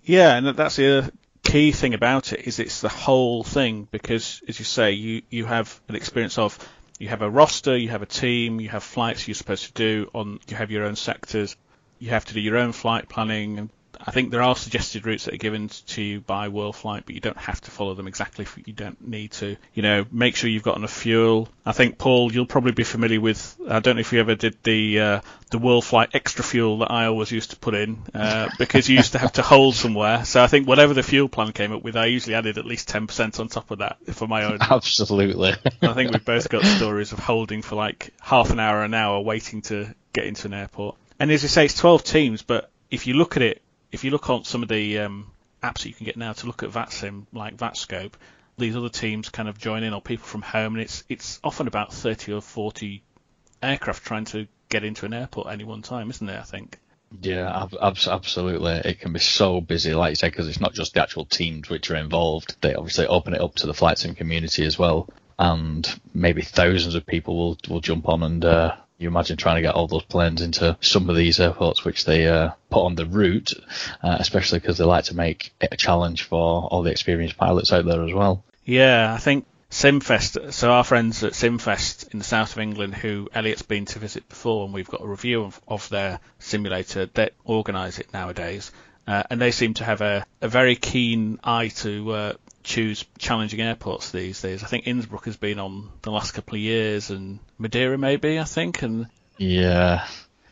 Yeah, 0.04 0.36
and 0.36 0.56
that's 0.56 0.76
the 0.76 1.12
key 1.48 1.72
thing 1.72 1.94
about 1.94 2.32
it 2.32 2.46
is 2.46 2.58
it's 2.58 2.82
the 2.82 2.88
whole 2.90 3.42
thing 3.42 3.88
because, 3.90 4.42
as 4.46 4.58
you 4.58 4.64
say, 4.64 4.92
you 4.92 5.22
you 5.30 5.46
have 5.46 5.80
an 5.88 5.94
experience 5.94 6.36
of 6.36 6.58
you 6.98 7.08
have 7.08 7.22
a 7.22 7.30
roster, 7.30 7.76
you 7.76 7.88
have 7.88 8.02
a 8.02 8.06
team, 8.06 8.60
you 8.60 8.68
have 8.68 8.82
flights 8.82 9.26
you're 9.26 9.34
supposed 9.34 9.66
to 9.66 9.72
do 9.72 10.10
on, 10.14 10.40
you 10.48 10.56
have 10.56 10.70
your 10.70 10.84
own 10.84 10.96
sectors, 10.96 11.56
you 11.98 12.10
have 12.10 12.24
to 12.26 12.34
do 12.34 12.40
your 12.40 12.56
own 12.56 12.72
flight 12.72 13.08
planning 13.08 13.58
and 13.58 13.70
I 14.00 14.10
think 14.10 14.30
there 14.30 14.42
are 14.42 14.56
suggested 14.56 15.06
routes 15.06 15.24
that 15.24 15.34
are 15.34 15.38
given 15.38 15.68
to 15.68 16.02
you 16.02 16.20
by 16.20 16.48
World 16.48 16.76
Flight, 16.76 17.04
but 17.06 17.14
you 17.14 17.20
don't 17.20 17.36
have 17.36 17.60
to 17.62 17.70
follow 17.70 17.94
them 17.94 18.08
exactly 18.08 18.44
if 18.44 18.58
you 18.66 18.72
don't 18.72 19.06
need 19.06 19.32
to. 19.32 19.56
You 19.74 19.82
know, 19.82 20.06
make 20.10 20.36
sure 20.36 20.48
you've 20.48 20.62
got 20.62 20.76
enough 20.76 20.92
fuel. 20.92 21.48
I 21.64 21.72
think 21.72 21.98
Paul, 21.98 22.32
you'll 22.32 22.46
probably 22.46 22.72
be 22.72 22.84
familiar 22.84 23.20
with. 23.20 23.56
I 23.68 23.80
don't 23.80 23.96
know 23.96 24.00
if 24.00 24.12
you 24.12 24.20
ever 24.20 24.34
did 24.34 24.56
the 24.62 25.00
uh, 25.00 25.20
the 25.50 25.58
WorldFlight 25.58 26.14
extra 26.14 26.44
fuel 26.44 26.78
that 26.78 26.90
I 26.90 27.06
always 27.06 27.30
used 27.30 27.50
to 27.50 27.56
put 27.56 27.74
in 27.74 27.98
uh, 28.14 28.48
because 28.58 28.88
you 28.88 28.96
used 28.96 29.12
to 29.12 29.18
have 29.18 29.32
to 29.32 29.42
hold 29.42 29.74
somewhere. 29.74 30.24
So 30.24 30.42
I 30.42 30.46
think 30.46 30.66
whatever 30.66 30.94
the 30.94 31.02
fuel 31.02 31.28
plan 31.28 31.52
came 31.52 31.72
up 31.72 31.82
with, 31.82 31.96
I 31.96 32.06
usually 32.06 32.34
added 32.34 32.58
at 32.58 32.64
least 32.64 32.88
10% 32.88 33.40
on 33.40 33.48
top 33.48 33.70
of 33.70 33.78
that 33.78 33.98
for 34.12 34.26
my 34.26 34.44
own. 34.44 34.58
Absolutely. 34.60 35.54
I 35.82 35.92
think 35.94 36.12
we've 36.12 36.24
both 36.24 36.48
got 36.48 36.64
stories 36.64 37.12
of 37.12 37.18
holding 37.18 37.62
for 37.62 37.76
like 37.76 38.12
half 38.20 38.50
an 38.50 38.60
hour, 38.60 38.84
an 38.84 38.94
hour, 38.94 39.20
waiting 39.20 39.62
to 39.62 39.94
get 40.12 40.24
into 40.24 40.46
an 40.46 40.54
airport. 40.54 40.96
And 41.18 41.30
as 41.32 41.42
you 41.42 41.48
say, 41.48 41.64
it's 41.64 41.74
12 41.74 42.04
teams, 42.04 42.42
but 42.42 42.70
if 42.90 43.06
you 43.06 43.14
look 43.14 43.36
at 43.36 43.42
it, 43.42 43.62
if 43.92 44.04
you 44.04 44.10
look 44.10 44.30
on 44.30 44.44
some 44.44 44.62
of 44.62 44.68
the 44.68 44.98
um, 44.98 45.30
apps 45.62 45.82
that 45.82 45.88
you 45.88 45.94
can 45.94 46.06
get 46.06 46.16
now 46.16 46.32
to 46.32 46.46
look 46.46 46.62
at 46.62 46.70
VATSIM, 46.70 47.26
like 47.32 47.56
VATScope, 47.56 48.12
these 48.58 48.76
other 48.76 48.88
teams 48.88 49.28
kind 49.28 49.48
of 49.48 49.58
join 49.58 49.82
in, 49.82 49.94
or 49.94 50.00
people 50.00 50.26
from 50.26 50.42
home, 50.42 50.74
and 50.74 50.82
it's 50.82 51.04
it's 51.08 51.40
often 51.44 51.68
about 51.68 51.92
30 51.92 52.32
or 52.32 52.42
40 52.42 53.02
aircraft 53.62 54.04
trying 54.04 54.24
to 54.26 54.46
get 54.68 54.84
into 54.84 55.06
an 55.06 55.14
airport 55.14 55.46
at 55.46 55.52
any 55.54 55.64
one 55.64 55.82
time, 55.82 56.10
isn't 56.10 56.28
it? 56.28 56.38
I 56.38 56.42
think. 56.42 56.78
Yeah, 57.22 57.64
ab- 57.80 57.96
absolutely. 58.06 58.72
It 58.84 59.00
can 59.00 59.12
be 59.14 59.18
so 59.18 59.62
busy, 59.62 59.94
like 59.94 60.10
you 60.10 60.14
said, 60.16 60.30
because 60.30 60.46
it's 60.46 60.60
not 60.60 60.74
just 60.74 60.92
the 60.92 61.02
actual 61.02 61.24
teams 61.24 61.70
which 61.70 61.90
are 61.90 61.96
involved. 61.96 62.56
They 62.60 62.74
obviously 62.74 63.06
open 63.06 63.34
it 63.34 63.40
up 63.40 63.54
to 63.56 63.66
the 63.66 63.72
flight 63.72 63.98
sim 63.98 64.14
community 64.14 64.66
as 64.66 64.78
well, 64.78 65.08
and 65.38 66.00
maybe 66.12 66.42
thousands 66.42 66.94
of 66.94 67.06
people 67.06 67.36
will 67.36 67.58
will 67.68 67.80
jump 67.80 68.08
on 68.08 68.22
and 68.22 68.44
uh, 68.44 68.76
you 68.98 69.08
imagine 69.08 69.36
trying 69.36 69.56
to 69.56 69.62
get 69.62 69.74
all 69.74 69.86
those 69.86 70.04
planes 70.04 70.42
into 70.42 70.76
some 70.80 71.08
of 71.08 71.16
these 71.16 71.38
airports 71.40 71.84
which 71.84 72.04
they 72.04 72.26
uh, 72.26 72.50
put 72.68 72.84
on 72.84 72.96
the 72.96 73.06
route, 73.06 73.52
uh, 74.02 74.16
especially 74.18 74.58
because 74.58 74.76
they 74.76 74.84
like 74.84 75.04
to 75.04 75.16
make 75.16 75.52
it 75.60 75.68
a 75.70 75.76
challenge 75.76 76.24
for 76.24 76.64
all 76.64 76.82
the 76.82 76.90
experienced 76.90 77.36
pilots 77.36 77.72
out 77.72 77.84
there 77.84 78.04
as 78.04 78.12
well. 78.12 78.44
Yeah, 78.64 79.14
I 79.14 79.18
think 79.18 79.46
Simfest. 79.70 80.52
So 80.52 80.72
our 80.72 80.82
friends 80.82 81.22
at 81.22 81.32
Simfest 81.32 82.12
in 82.12 82.18
the 82.18 82.24
south 82.24 82.52
of 82.52 82.58
England, 82.58 82.94
who 82.94 83.28
Elliot's 83.32 83.62
been 83.62 83.84
to 83.86 83.98
visit 83.98 84.28
before, 84.28 84.64
and 84.64 84.74
we've 84.74 84.88
got 84.88 85.02
a 85.02 85.08
review 85.08 85.44
of, 85.44 85.60
of 85.68 85.88
their 85.90 86.20
simulator 86.38 87.06
that 87.14 87.34
organise 87.44 87.98
it 87.98 88.12
nowadays. 88.12 88.72
Uh, 89.06 89.22
and 89.30 89.40
they 89.40 89.52
seem 89.52 89.74
to 89.74 89.84
have 89.84 90.00
a, 90.00 90.26
a 90.42 90.48
very 90.48 90.74
keen 90.76 91.38
eye 91.42 91.68
to 91.68 92.12
choose 92.68 93.04
challenging 93.18 93.60
airports 93.60 94.10
these 94.10 94.40
days. 94.42 94.62
I 94.62 94.66
think 94.66 94.86
Innsbruck 94.86 95.24
has 95.24 95.36
been 95.36 95.58
on 95.58 95.88
the 96.02 96.12
last 96.12 96.32
couple 96.32 96.54
of 96.54 96.60
years, 96.60 97.10
and 97.10 97.38
Madeira 97.56 97.96
maybe 97.96 98.38
I 98.38 98.44
think, 98.44 98.82
and 98.82 99.06
yeah, 99.38 100.06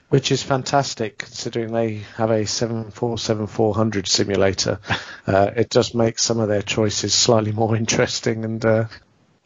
which 0.08 0.32
is 0.32 0.42
fantastic 0.42 1.18
considering 1.18 1.72
they 1.72 1.98
have 2.16 2.30
a 2.30 2.44
747-400 2.44 4.08
simulator. 4.08 4.80
uh, 5.26 5.50
it 5.54 5.68
does 5.68 5.94
make 5.94 6.18
some 6.18 6.40
of 6.40 6.48
their 6.48 6.62
choices 6.62 7.12
slightly 7.12 7.52
more 7.52 7.76
interesting, 7.76 8.44
and 8.44 8.64
uh, 8.64 8.84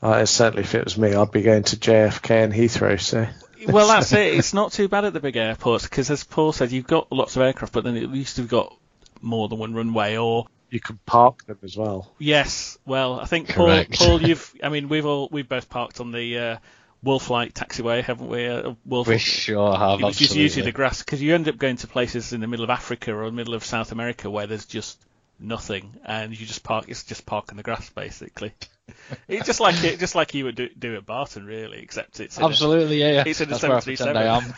uh, 0.00 0.24
certainly 0.24 0.62
if 0.62 0.74
it 0.74 0.84
was 0.84 0.96
me, 0.96 1.14
I'd 1.14 1.32
be 1.32 1.42
going 1.42 1.64
to 1.64 1.76
JFK 1.76 2.44
and 2.44 2.52
Heathrow. 2.52 3.00
So. 3.00 3.26
well, 3.66 3.88
that's 3.88 4.12
it. 4.12 4.34
It's 4.38 4.54
not 4.54 4.72
too 4.72 4.88
bad 4.88 5.04
at 5.04 5.12
the 5.12 5.20
big 5.20 5.36
airports 5.36 5.84
because, 5.84 6.08
as 6.10 6.22
Paul 6.22 6.52
said, 6.52 6.70
you've 6.70 6.86
got 6.86 7.10
lots 7.10 7.34
of 7.34 7.42
aircraft, 7.42 7.72
but 7.72 7.82
then 7.82 7.96
at 7.96 8.10
least 8.10 8.38
you've 8.38 8.48
got 8.48 8.76
more 9.20 9.48
than 9.48 9.58
one 9.58 9.74
runway, 9.74 10.16
or 10.16 10.46
you 10.70 10.80
can 10.80 10.98
park 11.06 11.44
them 11.46 11.58
as 11.62 11.76
well. 11.76 12.12
Yes, 12.18 12.78
well, 12.86 13.20
I 13.20 13.24
think 13.24 13.48
Paul, 13.48 13.84
Paul, 13.92 14.22
you've, 14.26 14.54
I 14.62 14.68
mean, 14.68 14.88
we've 14.88 15.06
all, 15.06 15.28
we've 15.30 15.48
both 15.48 15.68
parked 15.68 16.00
on 16.00 16.12
the 16.12 16.38
uh, 16.38 16.56
WorldFlight 17.04 17.52
taxiway, 17.52 18.02
haven't 18.02 18.28
we? 18.28 18.46
Uh, 18.46 18.74
Wolf, 18.84 19.08
we 19.08 19.18
sure 19.18 19.76
have. 19.76 20.02
Which 20.02 20.20
is 20.20 20.36
usually 20.36 20.64
the 20.64 20.72
grass, 20.72 21.02
because 21.02 21.22
you 21.22 21.34
end 21.34 21.48
up 21.48 21.56
going 21.56 21.76
to 21.78 21.86
places 21.86 22.32
in 22.32 22.40
the 22.40 22.46
middle 22.46 22.64
of 22.64 22.70
Africa 22.70 23.14
or 23.14 23.24
the 23.26 23.32
middle 23.32 23.54
of 23.54 23.64
South 23.64 23.92
America 23.92 24.30
where 24.30 24.46
there's 24.46 24.66
just 24.66 24.98
nothing, 25.38 25.94
and 26.04 26.38
you 26.38 26.46
just 26.46 26.62
park. 26.62 26.86
It's 26.88 27.04
just 27.04 27.26
park 27.26 27.50
in 27.50 27.56
the 27.56 27.62
grass, 27.62 27.88
basically. 27.90 28.52
it's 29.28 29.46
just 29.46 29.60
like 29.60 29.82
it, 29.82 29.98
just 29.98 30.14
like 30.14 30.34
you 30.34 30.44
would 30.44 30.56
do, 30.56 30.68
do 30.78 30.96
at 30.96 31.06
Barton, 31.06 31.46
really, 31.46 31.80
except 31.80 32.20
it's 32.20 32.38
absolutely 32.38 33.02
a, 33.02 33.06
yeah, 33.06 33.14
yeah. 33.14 33.24
It's 33.26 33.40
in 33.40 33.50
a 33.52 33.58
seven 33.58 33.80
three 33.80 33.96
seven. 33.96 34.54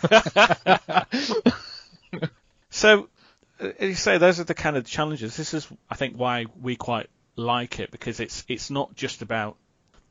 so 2.71 3.09
as 3.62 3.88
you 3.88 3.95
say, 3.95 4.19
those 4.19 4.40
are 4.40 4.45
the 4.45 4.54
kind 4.54 4.76
of 4.76 4.85
challenges. 4.85 5.37
This 5.37 5.54
is, 5.54 5.69
I 5.90 5.95
think, 5.95 6.16
why 6.16 6.47
we 6.61 6.76
quite 6.76 7.09
like 7.37 7.81
it 7.81 7.90
because 7.90 8.21
it's 8.21 8.45
it's 8.49 8.71
not 8.71 8.95
just 8.95 9.23
about, 9.23 9.57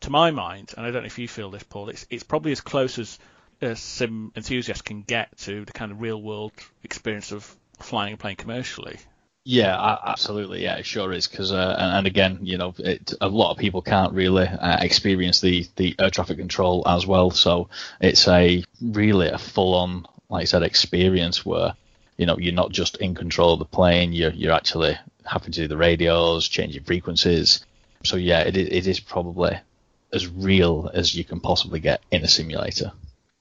to 0.01 0.09
my 0.09 0.31
mind, 0.31 0.73
and 0.75 0.85
I 0.85 0.91
don't 0.91 1.03
know 1.03 1.07
if 1.07 1.19
you 1.19 1.27
feel 1.27 1.51
this, 1.51 1.63
Paul. 1.63 1.89
It's 1.89 2.05
it's 2.09 2.23
probably 2.23 2.51
as 2.51 2.61
close 2.61 2.97
as 2.97 3.19
a 3.61 3.75
sim 3.75 4.31
enthusiast 4.35 4.83
can 4.83 5.03
get 5.03 5.37
to 5.39 5.65
the 5.65 5.71
kind 5.71 5.91
of 5.91 6.01
real 6.01 6.21
world 6.21 6.53
experience 6.83 7.31
of 7.31 7.55
flying 7.79 8.13
a 8.13 8.17
plane 8.17 8.35
commercially. 8.35 8.97
Yeah, 9.43 9.97
absolutely. 10.05 10.61
Yeah, 10.63 10.77
it 10.77 10.85
sure 10.85 11.11
is. 11.11 11.27
Because 11.27 11.51
uh, 11.51 11.75
and, 11.77 11.97
and, 11.97 12.07
again, 12.07 12.39
you 12.43 12.57
know, 12.57 12.75
it, 12.77 13.13
a 13.21 13.27
lot 13.27 13.51
of 13.51 13.57
people 13.57 13.81
can't 13.81 14.13
really 14.13 14.47
uh, 14.47 14.77
experience 14.83 15.41
the 15.41 15.67
the 15.75 15.95
air 15.99 16.11
traffic 16.11 16.37
control 16.37 16.83
as 16.87 17.07
well. 17.07 17.31
So 17.31 17.69
it's 17.99 18.27
a 18.27 18.63
really 18.81 19.29
a 19.29 19.39
full 19.39 19.73
on, 19.75 20.05
like 20.29 20.43
I 20.43 20.45
said, 20.45 20.63
experience 20.63 21.43
where 21.43 21.73
you 22.21 22.27
know 22.27 22.37
you're 22.37 22.53
not 22.53 22.71
just 22.71 22.97
in 22.97 23.15
control 23.15 23.53
of 23.53 23.59
the 23.59 23.65
plane 23.65 24.13
you're 24.13 24.31
you're 24.31 24.53
actually 24.53 24.95
having 25.25 25.51
to 25.51 25.61
do 25.61 25.67
the 25.67 25.75
radios 25.75 26.47
changing 26.47 26.83
frequencies. 26.83 27.65
So 28.03 28.15
yeah 28.15 28.41
it, 28.41 28.55
it 28.55 28.85
is 28.85 28.99
probably 28.99 29.57
as 30.13 30.27
real 30.27 30.91
as 30.93 31.15
you 31.15 31.23
can 31.23 31.39
possibly 31.39 31.79
get 31.79 32.01
in 32.11 32.23
a 32.23 32.27
simulator. 32.27 32.91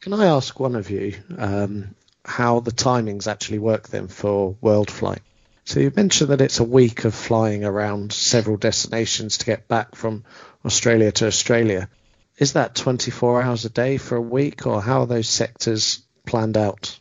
Can 0.01 0.15
i 0.15 0.25
ask 0.25 0.59
one 0.59 0.77
of 0.77 0.89
you 0.89 1.15
um, 1.37 1.95
how 2.25 2.61
the 2.61 2.71
timings 2.71 3.27
actually 3.27 3.59
work 3.59 3.89
then 3.89 4.09
for 4.09 4.57
world 4.63 4.91
flight? 4.91 5.21
So 5.67 5.81
you 5.81 5.93
mentioned 5.95 6.31
that 6.31 6.41
it's 6.41 6.61
a 6.61 6.65
week 6.65 7.05
of 7.05 7.15
flying 7.15 7.65
around 7.65 8.15
several 8.15 8.57
destinations 8.57 9.39
to 9.39 9.47
get 9.47 9.69
back 9.69 9.95
from 9.95 10.25
australia 10.65 11.13
to 11.13 11.27
australia. 11.27 11.91
Is 12.39 12.55
that 12.55 12.75
24 12.75 13.43
hours 13.43 13.67
a 13.67 13.69
day 13.69 13.99
for 13.99 14.17
a 14.17 14.29
week 14.39 14.67
or 14.67 14.81
how 14.81 15.01
are 15.01 15.07
those 15.07 15.29
sectors 15.29 16.03
planned 16.25 16.57
out 16.57 16.99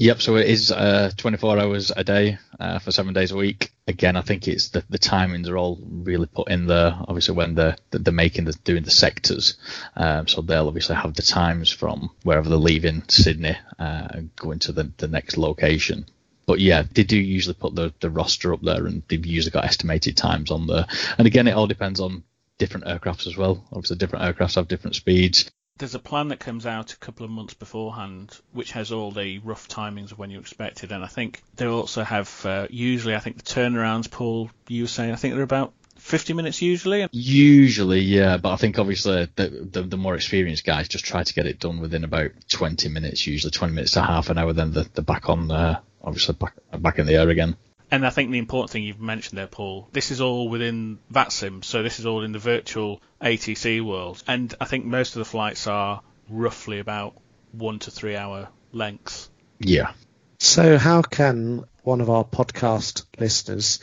Yep, 0.00 0.22
so 0.22 0.36
it 0.36 0.48
is 0.48 0.72
uh, 0.72 1.10
24 1.18 1.58
hours 1.58 1.92
a 1.94 2.02
day 2.02 2.38
uh, 2.58 2.78
for 2.78 2.90
seven 2.90 3.12
days 3.12 3.32
a 3.32 3.36
week. 3.36 3.70
Again, 3.86 4.16
I 4.16 4.22
think 4.22 4.48
it's 4.48 4.70
the, 4.70 4.82
the 4.88 4.98
timings 4.98 5.46
are 5.46 5.58
all 5.58 5.78
really 5.82 6.24
put 6.24 6.50
in 6.50 6.66
there. 6.66 6.96
Obviously, 7.06 7.34
when 7.34 7.54
they're 7.54 7.76
they're 7.90 8.10
making 8.10 8.46
the 8.46 8.54
doing 8.64 8.82
the 8.82 8.90
sectors, 8.90 9.58
um, 9.96 10.26
so 10.26 10.40
they'll 10.40 10.68
obviously 10.68 10.96
have 10.96 11.12
the 11.12 11.20
times 11.20 11.70
from 11.70 12.08
wherever 12.22 12.48
they're 12.48 12.56
leaving 12.56 13.02
Sydney 13.08 13.58
uh, 13.78 14.20
going 14.36 14.60
to 14.60 14.72
the 14.72 14.90
the 14.96 15.06
next 15.06 15.36
location. 15.36 16.06
But 16.46 16.60
yeah, 16.60 16.84
they 16.90 17.04
do 17.04 17.18
usually 17.18 17.52
put 17.52 17.74
the 17.74 17.92
the 18.00 18.08
roster 18.08 18.54
up 18.54 18.62
there, 18.62 18.86
and 18.86 19.02
they've 19.08 19.26
usually 19.26 19.52
got 19.52 19.66
estimated 19.66 20.16
times 20.16 20.50
on 20.50 20.66
there. 20.66 20.86
And 21.18 21.26
again, 21.26 21.46
it 21.46 21.52
all 21.52 21.66
depends 21.66 22.00
on 22.00 22.24
different 22.56 22.86
aircrafts 22.86 23.26
as 23.26 23.36
well. 23.36 23.62
Obviously, 23.70 23.98
different 23.98 24.24
aircrafts 24.24 24.54
have 24.54 24.66
different 24.66 24.96
speeds 24.96 25.50
there's 25.80 25.94
a 25.94 25.98
plan 25.98 26.28
that 26.28 26.38
comes 26.38 26.66
out 26.66 26.92
a 26.92 26.96
couple 26.98 27.24
of 27.24 27.30
months 27.30 27.54
beforehand, 27.54 28.38
which 28.52 28.72
has 28.72 28.92
all 28.92 29.10
the 29.10 29.38
rough 29.38 29.66
timings 29.66 30.12
of 30.12 30.18
when 30.18 30.30
you 30.30 30.38
expect 30.38 30.84
it. 30.84 30.92
And 30.92 31.02
I 31.02 31.06
think 31.06 31.42
they 31.56 31.66
also 31.66 32.04
have 32.04 32.46
uh, 32.46 32.66
usually, 32.70 33.16
I 33.16 33.18
think 33.18 33.38
the 33.38 33.42
turnarounds, 33.42 34.10
Paul, 34.10 34.50
you 34.68 34.84
were 34.84 34.88
saying, 34.88 35.12
I 35.12 35.16
think 35.16 35.34
they're 35.34 35.42
about 35.42 35.72
50 35.96 36.34
minutes 36.34 36.60
usually. 36.62 37.08
Usually, 37.12 38.00
yeah, 38.00 38.36
but 38.36 38.52
I 38.52 38.56
think 38.56 38.78
obviously 38.78 39.28
the, 39.34 39.68
the, 39.70 39.82
the 39.82 39.96
more 39.96 40.14
experienced 40.14 40.64
guys 40.64 40.86
just 40.86 41.06
try 41.06 41.24
to 41.24 41.34
get 41.34 41.46
it 41.46 41.58
done 41.58 41.80
within 41.80 42.04
about 42.04 42.32
20 42.50 42.88
minutes, 42.90 43.26
usually 43.26 43.50
20 43.50 43.74
minutes 43.74 43.92
to 43.92 44.02
half 44.02 44.28
an 44.28 44.38
hour. 44.38 44.52
Then 44.52 44.72
they're, 44.72 44.84
they're 44.84 45.02
back 45.02 45.30
on, 45.30 45.50
uh, 45.50 45.80
obviously 46.02 46.34
back 46.34 46.54
back 46.78 46.98
in 46.98 47.06
the 47.06 47.14
air 47.14 47.28
again. 47.28 47.56
And 47.90 48.06
I 48.06 48.10
think 48.10 48.30
the 48.30 48.38
important 48.38 48.70
thing 48.70 48.84
you've 48.84 49.00
mentioned 49.00 49.36
there, 49.36 49.46
Paul, 49.46 49.88
this 49.92 50.10
is 50.10 50.20
all 50.20 50.48
within 50.48 50.98
VATSIM, 51.12 51.64
so 51.64 51.82
this 51.82 51.98
is 51.98 52.06
all 52.06 52.22
in 52.22 52.32
the 52.32 52.38
virtual 52.38 53.00
ATC 53.20 53.84
world. 53.84 54.22
And 54.28 54.54
I 54.60 54.64
think 54.64 54.84
most 54.84 55.16
of 55.16 55.20
the 55.20 55.24
flights 55.24 55.66
are 55.66 56.02
roughly 56.28 56.78
about 56.78 57.16
one 57.52 57.80
to 57.80 57.90
three 57.90 58.16
hour 58.16 58.48
lengths. 58.72 59.28
Yeah. 59.58 59.92
So 60.38 60.78
how 60.78 61.02
can 61.02 61.64
one 61.82 62.00
of 62.00 62.10
our 62.10 62.24
podcast 62.24 63.04
listeners 63.18 63.80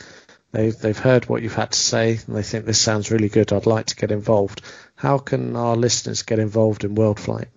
they've 0.52 0.76
they've 0.78 0.98
heard 0.98 1.28
what 1.28 1.42
you've 1.42 1.54
had 1.54 1.72
to 1.72 1.78
say 1.78 2.18
and 2.26 2.36
they 2.36 2.42
think 2.42 2.64
this 2.64 2.80
sounds 2.80 3.10
really 3.10 3.28
good, 3.28 3.52
I'd 3.52 3.66
like 3.66 3.86
to 3.86 3.96
get 3.96 4.10
involved. 4.10 4.62
How 4.96 5.18
can 5.18 5.56
our 5.56 5.76
listeners 5.76 6.22
get 6.22 6.38
involved 6.38 6.84
in 6.84 6.94
World 6.94 7.20
Flight? 7.20 7.48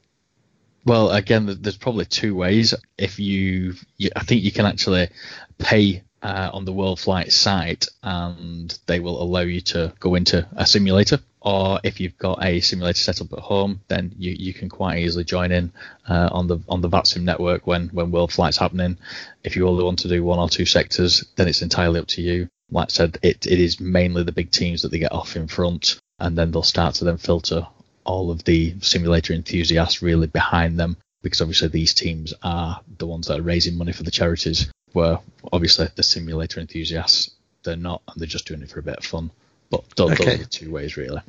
Well, 0.84 1.12
again, 1.12 1.58
there's 1.62 1.78
probably 1.78 2.06
two 2.06 2.36
ways. 2.36 2.74
If 2.98 3.20
you, 3.20 3.76
you 3.98 4.10
I 4.16 4.24
think 4.24 4.44
you 4.44 4.52
can 4.52 4.66
actually 4.66 5.10
pay 5.58 6.04
uh, 6.22 6.50
on 6.54 6.66
the 6.66 6.74
World 6.74 7.00
Flight 7.00 7.32
site, 7.32 7.88
and 8.04 8.78
they 8.86 9.00
will 9.00 9.22
allow 9.22 9.42
you 9.42 9.62
to 9.62 9.94
go 10.00 10.16
into 10.16 10.48
a 10.56 10.66
simulator. 10.66 11.20
Or 11.44 11.80
if 11.84 12.00
you've 12.00 12.18
got 12.20 12.44
a 12.44 12.60
simulator 12.60 13.00
set 13.00 13.22
up 13.22 13.34
at 13.34 13.40
home, 13.40 13.82
then 13.88 14.14
you, 14.18 14.32
you 14.38 14.54
can 14.54 14.70
quite 14.70 15.00
easily 15.00 15.24
join 15.24 15.52
in 15.52 15.74
uh, 16.08 16.30
on 16.32 16.48
the 16.48 16.60
on 16.70 16.82
the 16.82 16.90
VATSIM 16.90 17.24
network 17.24 17.66
when 17.66 17.90
when 17.90 18.12
World 18.12 18.32
Flight's 18.32 18.58
happening. 18.58 18.98
If 19.44 19.56
you 19.56 19.68
only 19.68 19.84
want 19.84 20.00
to 20.00 20.08
do 20.08 20.24
one 20.24 20.38
or 20.40 20.50
two 20.50 20.66
sectors, 20.66 21.26
then 21.36 21.48
it's 21.48 21.64
entirely 21.64 22.00
up 22.00 22.08
to 22.10 22.22
you. 22.22 22.48
Like 22.70 22.90
I 22.90 22.92
said, 22.92 23.18
it, 23.22 23.48
it 23.48 23.60
is 23.60 23.80
mainly 23.80 24.24
the 24.24 24.32
big 24.32 24.52
teams 24.52 24.84
that 24.84 24.92
they 24.92 25.00
get 25.00 25.12
off 25.12 25.36
in 25.36 25.48
front, 25.48 26.00
and 26.20 26.38
then 26.38 26.52
they'll 26.52 26.64
start 26.64 26.96
to 26.96 27.06
then 27.06 27.18
filter 27.18 27.68
all 28.06 28.32
of 28.32 28.44
the 28.44 28.76
simulator 28.82 29.34
enthusiasts 29.34 30.02
really 30.02 30.28
behind 30.28 30.80
them 30.80 30.98
because 31.22 31.42
obviously 31.42 31.68
these 31.68 31.94
teams 31.94 32.34
are 32.44 32.82
the 32.98 33.08
ones 33.08 33.28
that 33.28 33.40
are 33.40 33.44
raising 33.44 33.78
money 33.78 33.92
for 33.92 34.04
the 34.04 34.12
charities, 34.12 34.72
where 34.94 35.20
obviously 35.52 35.88
the 35.96 36.04
simulator 36.04 36.60
enthusiasts, 36.60 37.32
they're 37.64 37.76
not, 37.76 38.02
and 38.08 38.20
they're 38.20 38.28
just 38.28 38.48
doing 38.48 38.62
it 38.62 38.70
for 38.70 38.80
a 38.80 38.84
bit 38.84 38.98
of 38.98 39.06
fun. 39.06 39.32
But 39.70 39.84
those, 39.96 40.12
Okay. 40.12 40.26
those 40.26 40.34
are 40.36 40.38
the 40.38 40.46
two 40.46 40.72
ways, 40.72 40.98
really. 40.98 41.22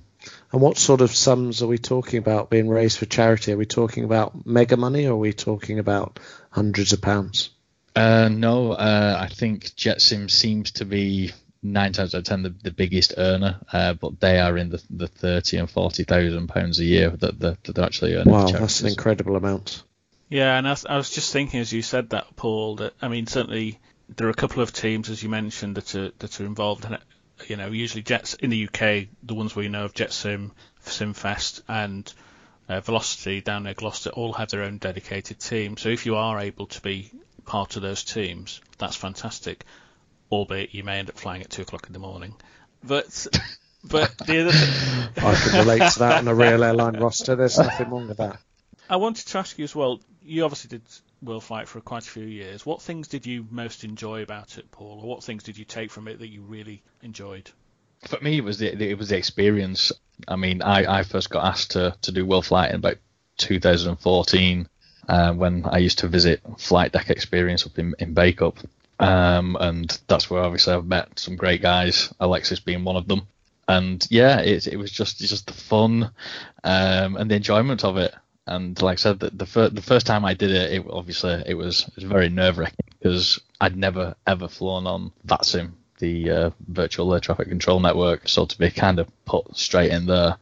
And 0.53 0.61
what 0.61 0.79
sort 0.79 1.01
of 1.01 1.15
sums 1.15 1.63
are 1.63 1.67
we 1.67 1.79
talking 1.79 2.19
about 2.19 2.51
being 2.51 2.69
raised 2.69 2.99
for 2.99 3.07
charity? 3.07 3.53
Are 3.53 3.57
we 3.57 3.67
talking 3.67 4.05
about 4.05 4.47
mega 4.47 4.77
money 4.77 5.07
or 5.07 5.13
are 5.13 5.17
we 5.17 5.33
talking 5.33 5.79
about 5.79 6.21
hundreds 6.51 6.93
of 6.93 7.01
pounds? 7.01 7.51
Uh, 7.95 8.29
no, 8.31 8.73
uh, 8.73 9.17
I 9.21 9.27
think 9.29 9.65
JetSim 9.65 10.31
seems 10.31 10.73
to 10.73 10.85
be 10.85 11.33
nine 11.63 11.93
times 11.93 12.15
out 12.15 12.19
of 12.19 12.25
ten 12.25 12.43
the, 12.43 12.51
the 12.51 12.71
biggest 12.71 13.15
earner, 13.17 13.61
uh, 13.73 13.95
but 13.95 14.19
they 14.21 14.41
are 14.41 14.57
in 14.59 14.71
the, 14.71 14.83
the 14.91 15.07
thirty 15.09 15.57
and 15.59 15.71
forty 15.71 16.05
thousand 16.05 16.49
pounds 16.49 16.79
a 16.81 16.85
year 16.85 17.11
that, 17.11 17.39
that, 17.39 17.63
that 17.65 17.75
they're 17.75 17.85
actually 17.85 18.15
earning. 18.15 18.33
Wow, 18.33 18.47
that's 18.49 18.81
an 18.81 18.89
incredible 18.89 19.37
amount. 19.37 19.83
Yeah, 20.29 20.57
and 20.57 20.67
I, 20.67 20.71
was- 20.71 20.87
I 20.87 20.97
was 20.97 21.11
just 21.11 21.33
thinking 21.33 21.61
as 21.61 21.73
you 21.73 21.83
said 21.83 22.11
that, 22.11 22.35
Paul. 22.37 22.77
That 22.77 22.95
I 23.03 23.09
mean, 23.09 23.27
certainly 23.27 23.79
there 24.17 24.27
are 24.27 24.31
a 24.31 24.35
couple 24.35 24.63
of 24.63 24.73
teams, 24.73 25.09
as 25.11 25.23
you 25.23 25.29
mentioned, 25.29 25.77
that 25.77 25.95
are 25.95 26.11
that 26.19 26.41
are 26.41 26.45
involved 26.45 26.85
in 26.85 26.95
it. 26.95 27.03
You 27.49 27.57
know, 27.57 27.69
usually 27.69 28.03
Jets 28.03 28.35
in 28.35 28.51
the 28.51 28.65
UK, 28.69 29.09
the 29.23 29.35
ones 29.35 29.55
we 29.57 29.69
know 29.69 29.85
of, 29.85 29.95
JetSim, 29.95 30.53
SimFest, 30.87 31.63
and 31.69 32.13
uh, 32.69 32.81
Velocity 32.81 33.41
down 33.41 33.65
near 33.65 33.75
Gloucester, 33.75 34.11
all 34.11 34.33
have 34.35 34.51
their 34.51 34.63
own 34.63 34.79
dedicated 34.79 35.41
team. 35.41 35.77
So 35.77 35.89
if 35.89 36.07
you 36.07 36.17
are 36.17 36.39
able 36.39 36.67
to 36.69 36.81
be 36.81 37.11
part 37.45 37.75
of 37.77 37.83
those 37.83 38.05
teams, 38.05 38.61
that's 38.79 38.97
fantastic. 38.97 39.65
Albeit 40.33 40.75
you 40.75 40.83
may 40.83 40.99
end 40.99 41.11
up 41.11 41.19
flying 41.19 41.43
at 41.43 41.51
two 41.51 41.63
o'clock 41.63 41.87
in 41.87 41.93
the 41.93 41.99
morning. 41.99 42.35
But 42.83 43.27
but 43.85 44.17
the 44.19 44.41
other 44.41 44.53
thing, 44.53 45.09
I 45.25 45.35
can 45.35 45.59
relate 45.59 45.93
to 45.93 45.99
that 46.01 46.19
on 46.19 46.29
a 46.29 46.35
real 46.35 46.65
airline 46.65 46.99
roster. 46.99 47.37
There's 47.37 47.59
nothing 47.59 47.91
wrong 47.91 48.09
with 48.09 48.17
that. 48.17 48.39
I 48.89 48.97
wanted 48.97 49.27
to 49.29 49.39
ask 49.39 49.59
you 49.59 49.65
as 49.65 49.75
well. 49.75 50.01
You 50.23 50.45
obviously 50.45 50.69
did 50.69 50.83
World 51.23 51.45
Flight 51.45 51.69
for 51.69 51.81
quite 51.81 52.07
a 52.07 52.11
few 52.11 52.25
years. 52.25 52.65
What 52.65 52.81
things 52.81 53.09
did 53.09 53.27
you 53.27 53.47
most 53.51 53.85
enjoy 53.85 54.23
about 54.23 54.59
it, 54.59 54.71
Paul? 54.71 55.01
Or 55.03 55.09
what 55.09 55.23
things 55.23 55.43
did 55.43 55.59
you 55.59 55.65
take 55.65 55.91
from 55.91 56.09
it 56.09 56.19
that 56.19 56.29
you 56.29 56.43
really 56.43 56.83
enjoyed? 57.03 57.51
For 58.09 58.19
me, 58.21 58.39
it 58.39 58.45
was 58.45 58.59
the 58.59 58.73
it 58.73 58.99
was 58.99 59.11
the 59.11 59.17
experience. 59.17 59.93
I 60.27 60.37
mean, 60.37 60.63
I, 60.63 61.01
I 61.01 61.03
first 61.03 61.31
got 61.31 61.45
asked 61.45 61.73
to, 61.73 61.95
to 62.03 62.13
do 62.13 62.25
World 62.25 62.47
Flight 62.47 62.71
in 62.71 62.77
about 62.77 62.97
2014 63.39 64.69
uh, 65.09 65.33
when 65.33 65.67
I 65.67 65.79
used 65.79 65.99
to 65.99 66.09
visit 66.09 66.41
Flight 66.59 66.93
Deck 66.93 67.11
Experience 67.11 67.67
up 67.67 67.79
in, 67.79 67.95
in 67.99 68.15
Bacup. 68.15 68.57
Um, 68.99 69.57
and 69.61 69.99
that's 70.07 70.31
where 70.31 70.43
obviously 70.43 70.75
I've 70.75 70.87
met 70.87 71.19
some 71.19 71.37
great 71.37 71.63
guys, 71.63 72.13
Alexis 72.21 72.61
being 72.61 72.85
one 72.85 72.97
of 72.97 73.09
them. 73.09 73.23
And 73.69 74.07
yeah, 74.11 74.41
it, 74.41 74.67
it 74.67 74.77
was 74.77 74.91
just 74.91 75.19
just 75.19 75.47
the 75.47 75.53
fun 75.53 76.11
um, 76.65 77.17
and 77.17 77.31
the 77.31 77.37
enjoyment 77.37 77.85
of 77.85 77.97
it. 77.97 78.15
And 78.47 78.81
like 78.83 78.99
I 78.99 79.01
said, 79.01 79.21
the 79.21 79.31
the, 79.31 79.47
fir- 79.47 79.69
the 79.71 79.83
first 79.83 80.07
time 80.07 80.25
I 80.25 80.35
did 80.35 80.51
it, 80.51 80.73
it 80.73 80.87
obviously 80.91 81.43
it 81.47 81.55
was 81.55 81.83
it 81.83 81.95
was 81.95 82.05
very 82.05 82.29
nerve 82.29 82.59
wracking 82.59 82.87
because 82.99 83.41
I'd 83.61 83.77
never 83.77 84.15
ever 84.27 84.49
flown 84.49 84.87
on 84.87 85.13
VATSIM, 85.27 85.73
the 85.99 86.31
uh, 86.31 86.51
virtual 86.69 87.15
air 87.15 87.21
traffic 87.21 87.49
control 87.49 87.81
network. 87.81 88.29
So 88.29 88.47
to 88.47 88.59
be 88.59 88.71
kind 88.71 88.99
of 88.99 89.09
put 89.25 89.57
straight 89.57 89.93
in 89.93 90.07
there, 90.07 90.37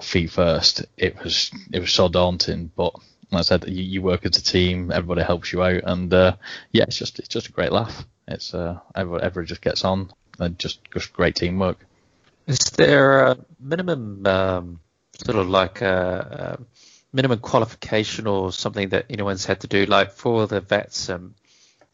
feet 0.00 0.30
first, 0.30 0.84
it 0.96 1.22
was 1.22 1.50
it 1.72 1.80
was 1.80 1.92
so 1.92 2.08
daunting. 2.08 2.70
But 2.76 2.94
like 3.30 3.40
I 3.40 3.42
said, 3.42 3.68
you, 3.68 3.82
you 3.82 4.02
work 4.02 4.24
as 4.24 4.36
a 4.36 4.42
team, 4.42 4.92
everybody 4.92 5.22
helps 5.22 5.52
you 5.52 5.62
out, 5.62 5.82
and 5.84 6.12
uh, 6.12 6.36
yeah, 6.72 6.84
it's 6.84 6.98
just 6.98 7.18
it's 7.18 7.28
just 7.28 7.48
a 7.48 7.52
great 7.52 7.72
laugh. 7.72 8.06
It's 8.28 8.54
uh, 8.54 8.78
everybody, 8.94 9.24
everybody 9.24 9.48
just 9.48 9.62
gets 9.62 9.84
on, 9.84 10.12
and 10.38 10.58
just 10.58 10.80
just 10.92 11.12
great 11.12 11.36
teamwork. 11.36 11.78
Is 12.46 12.58
there 12.76 13.26
a 13.26 13.38
minimum 13.58 14.26
um, 14.26 14.80
sort 15.24 15.38
of 15.38 15.48
like 15.48 15.82
a, 15.82 16.58
a 16.58 16.64
minimum 17.12 17.40
qualification 17.40 18.26
or 18.26 18.52
something 18.52 18.90
that 18.90 19.06
anyone's 19.10 19.44
had 19.44 19.60
to 19.60 19.66
do, 19.66 19.86
like 19.86 20.12
for 20.12 20.46
the 20.46 20.60
vets? 20.60 21.10
Um, 21.10 21.34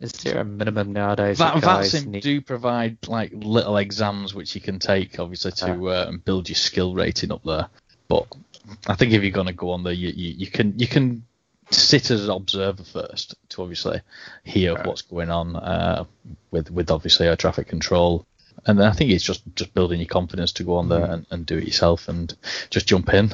is 0.02 0.12
there 0.12 0.40
a 0.40 0.44
minimum 0.44 0.92
nowadays 0.92 1.38
that 1.38 1.62
VATSIM 1.62 2.06
need? 2.08 2.22
do 2.24 2.40
provide 2.40 2.98
like 3.06 3.30
little 3.32 3.76
exams 3.76 4.34
which 4.34 4.54
you 4.56 4.60
can 4.60 4.80
take, 4.80 5.20
obviously, 5.20 5.52
to 5.52 5.88
uh, 5.88 6.12
build 6.24 6.48
your 6.48 6.56
skill 6.56 6.92
rating 6.92 7.30
up 7.30 7.44
there. 7.44 7.68
But 8.08 8.26
I 8.86 8.94
think 8.94 9.12
if 9.12 9.22
you're 9.22 9.30
going 9.32 9.46
to 9.48 9.52
go 9.52 9.70
on 9.70 9.82
there, 9.84 9.92
you, 9.92 10.08
you, 10.08 10.34
you 10.38 10.46
can 10.46 10.78
you 10.78 10.86
can 10.86 11.24
sit 11.70 12.10
as 12.10 12.24
an 12.24 12.30
observer 12.30 12.84
first 12.84 13.34
to 13.50 13.62
obviously 13.62 14.00
hear 14.44 14.74
Right. 14.74 14.86
what's 14.86 15.02
going 15.02 15.30
on 15.30 15.56
uh, 15.56 16.04
with 16.50 16.70
with 16.70 16.90
obviously 16.90 17.26
air 17.26 17.36
traffic 17.36 17.68
control. 17.68 18.26
And 18.66 18.78
then 18.78 18.86
I 18.86 18.92
think 18.92 19.10
it's 19.10 19.24
just, 19.24 19.42
just 19.56 19.72
building 19.74 19.98
your 19.98 20.08
confidence 20.08 20.52
to 20.52 20.64
go 20.64 20.76
on 20.76 20.88
there 20.88 21.04
and, 21.04 21.26
and 21.30 21.46
do 21.46 21.56
it 21.56 21.64
yourself 21.64 22.08
and 22.08 22.32
just 22.70 22.86
jump 22.86 23.12
in. 23.12 23.32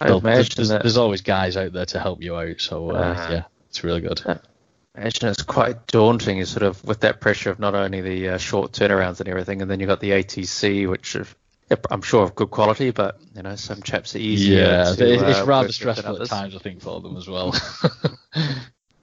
I 0.00 0.08
there's, 0.08 0.20
imagine 0.22 0.52
there's, 0.56 0.68
that. 0.70 0.82
there's 0.82 0.96
always 0.96 1.20
guys 1.20 1.56
out 1.56 1.72
there 1.72 1.84
to 1.86 2.00
help 2.00 2.22
you 2.22 2.34
out, 2.36 2.60
so 2.60 2.90
uh, 2.90 2.94
Uh-huh. 2.94 3.28
yeah, 3.32 3.42
it's 3.68 3.84
really 3.84 4.00
good. 4.00 4.22
imagine 4.96 5.28
it's 5.28 5.42
quite 5.42 5.86
daunting, 5.86 6.42
sort 6.46 6.62
of 6.62 6.82
with 6.84 7.00
that 7.00 7.20
pressure 7.20 7.50
of 7.50 7.60
not 7.60 7.74
only 7.74 8.00
the 8.00 8.30
uh, 8.30 8.38
short 8.38 8.72
turnarounds 8.72 9.20
and 9.20 9.28
everything, 9.28 9.60
and 9.62 9.70
then 9.70 9.78
you've 9.78 9.88
got 9.88 10.00
the 10.00 10.10
ATC, 10.12 10.88
which 10.88 11.14
I'm 11.90 12.02
sure 12.02 12.22
of 12.22 12.34
good 12.34 12.50
quality, 12.50 12.90
but 12.90 13.18
you 13.34 13.42
know 13.42 13.56
some 13.56 13.82
chaps 13.82 14.14
are 14.14 14.18
easier. 14.18 14.68
Yeah, 14.68 14.94
to, 14.94 15.28
it's 15.30 15.40
uh, 15.40 15.46
rather 15.46 15.72
stressful 15.72 16.22
at 16.22 16.28
times, 16.28 16.54
I 16.54 16.58
think, 16.58 16.80
for 16.80 17.00
them 17.00 17.16
as 17.16 17.28
well. 17.28 17.54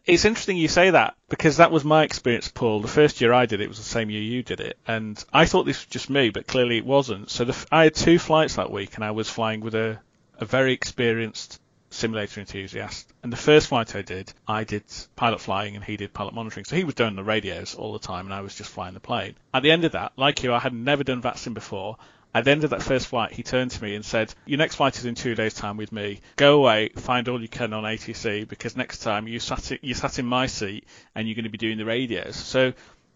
It's 0.05 0.25
interesting 0.25 0.57
you 0.57 0.67
say 0.67 0.89
that 0.89 1.15
because 1.29 1.57
that 1.57 1.71
was 1.71 1.85
my 1.85 2.03
experience, 2.03 2.49
Paul. 2.49 2.81
The 2.81 2.89
first 2.89 3.21
year 3.21 3.31
I 3.31 3.45
did 3.45 3.61
it 3.61 3.69
was 3.69 3.77
the 3.77 3.85
same 3.85 4.09
year 4.09 4.21
you 4.21 4.43
did 4.43 4.59
it, 4.59 4.77
and 4.85 5.23
I 5.31 5.45
thought 5.45 5.65
this 5.65 5.79
was 5.79 5.85
just 5.85 6.09
me, 6.09 6.29
but 6.29 6.45
clearly 6.45 6.77
it 6.77 6.85
wasn't. 6.85 7.29
So 7.29 7.45
the, 7.45 7.53
f- 7.53 7.67
I 7.71 7.85
had 7.85 7.95
two 7.95 8.19
flights 8.19 8.55
that 8.55 8.69
week, 8.69 8.95
and 8.95 9.03
I 9.05 9.11
was 9.11 9.29
flying 9.29 9.61
with 9.61 9.75
a, 9.75 9.99
a 10.39 10.45
very 10.45 10.73
experienced 10.73 11.61
simulator 11.89 12.41
enthusiast. 12.41 13.13
And 13.21 13.31
the 13.31 13.37
first 13.37 13.67
flight 13.67 13.95
I 13.95 14.01
did, 14.01 14.33
I 14.45 14.65
did 14.65 14.83
pilot 15.15 15.39
flying, 15.39 15.75
and 15.77 15.85
he 15.85 15.95
did 15.95 16.13
pilot 16.13 16.33
monitoring. 16.33 16.65
So 16.65 16.75
he 16.75 16.83
was 16.83 16.95
doing 16.95 17.15
the 17.15 17.23
radios 17.23 17.73
all 17.75 17.93
the 17.93 17.99
time, 17.99 18.25
and 18.25 18.33
I 18.33 18.41
was 18.41 18.55
just 18.55 18.71
flying 18.71 18.95
the 18.95 18.99
plane. 18.99 19.35
At 19.53 19.63
the 19.63 19.71
end 19.71 19.85
of 19.85 19.93
that, 19.93 20.11
like 20.17 20.43
you, 20.43 20.53
I 20.53 20.59
had 20.59 20.73
never 20.73 21.05
done 21.05 21.21
VATSIM 21.21 21.53
before. 21.53 21.95
At 22.35 22.45
the 22.45 22.51
end 22.51 22.63
of 22.63 22.71
that 22.71 22.81
first 22.81 23.07
flight, 23.07 23.31
he 23.31 23.43
turned 23.43 23.71
to 23.71 23.83
me 23.83 23.95
and 23.95 24.03
said, 24.03 24.33
"Your 24.45 24.57
next 24.57 24.75
flight 24.75 24.97
is 24.97 25.05
in 25.05 25.13
two 25.13 25.35
days' 25.35 25.53
time 25.53 25.77
with 25.77 25.91
me. 25.91 26.21
Go 26.35 26.55
away, 26.55 26.89
find 26.95 27.27
all 27.29 27.41
you 27.41 27.47
can 27.47 27.73
on 27.73 27.83
ATC, 27.83 28.47
because 28.47 28.75
next 28.75 28.99
time 28.99 29.27
you 29.27 29.39
sat 29.39 29.71
in, 29.71 29.79
you 29.81 29.93
sat 29.93 30.17
in 30.17 30.25
my 30.25 30.47
seat 30.47 30.85
and 31.13 31.27
you're 31.27 31.35
going 31.35 31.43
to 31.43 31.49
be 31.49 31.57
doing 31.59 31.77
the 31.77 31.85
radios." 31.85 32.35
So, 32.35 32.73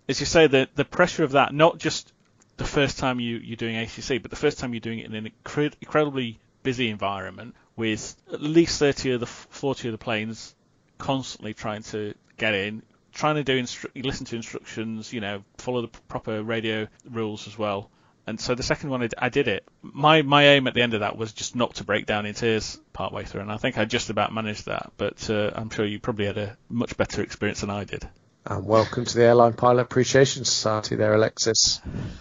as 0.08 0.20
you 0.20 0.26
say, 0.26 0.46
the 0.46 0.70
the 0.76 0.86
pressure 0.86 1.24
of 1.24 1.32
that, 1.32 1.54
not 1.54 1.80
just 1.80 2.14
the 2.58 2.66
first 2.66 3.00
time 3.00 3.20
you 3.20 3.38
you're 3.38 3.56
doing 3.56 3.76
ATC, 3.76 4.22
but 4.22 4.30
the 4.30 4.38
first 4.38 4.60
time 4.60 4.74
you're 4.74 4.82
doing 4.82 5.00
it 5.00 5.08
in 5.08 5.16
an 5.16 5.32
incre- 5.44 5.74
incredibly 5.82 6.40
busy 6.62 6.90
environment 6.90 7.56
with 7.76 8.16
at 8.34 8.42
least 8.42 8.80
30 8.80 9.12
of 9.12 9.20
the 9.20 9.26
40 9.26 9.88
of 9.88 9.92
the 9.94 9.98
planes 9.98 10.54
constantly 10.98 11.54
trying 11.54 11.84
to 11.84 12.14
get 12.38 12.54
in, 12.54 12.84
trying 13.14 13.36
to 13.36 13.44
do 13.44 13.62
instru- 13.62 14.04
listen 14.04 14.26
to 14.26 14.36
instructions, 14.36 15.14
you 15.14 15.22
know, 15.22 15.44
follow 15.58 15.82
the 15.82 15.88
proper 16.08 16.44
radio 16.44 16.88
rules 17.10 17.48
as 17.48 17.58
well. 17.58 17.90
And 18.28 18.40
so 18.42 18.56
the 18.56 18.64
second 18.64 18.90
one, 18.90 19.08
I 19.18 19.30
did 19.30 19.48
it. 19.48 19.64
My 19.82 20.22
my 20.22 20.50
aim 20.50 20.68
at 20.68 20.74
the 20.74 20.82
end 20.82 20.94
of 20.94 21.00
that 21.00 21.18
was 21.18 21.32
just 21.32 21.56
not 21.56 21.76
to 21.76 21.86
break 21.86 22.06
down 22.06 22.26
in 22.26 22.34
tears 22.34 22.78
partway 22.92 23.24
through, 23.24 23.40
and 23.40 23.52
I 23.52 23.56
think 23.56 23.78
I 23.78 23.86
just 23.86 24.10
about 24.10 24.34
managed 24.34 24.66
that. 24.66 24.92
But 24.98 25.30
uh, 25.30 25.52
I'm 25.56 25.70
sure 25.70 25.86
you 25.86 25.98
probably 26.00 26.26
had 26.26 26.38
a 26.38 26.58
much 26.68 26.98
better 26.98 27.22
experience 27.22 27.62
than 27.62 27.70
I 27.70 27.86
did. 27.86 28.06
And 28.46 28.66
welcome 28.66 29.06
to 29.06 29.16
the 29.16 29.24
Airline 29.24 29.54
Pilot 29.54 29.84
Appreciation 29.84 30.44
Society 30.44 30.98
there, 30.98 31.14
Alexis. 31.14 31.80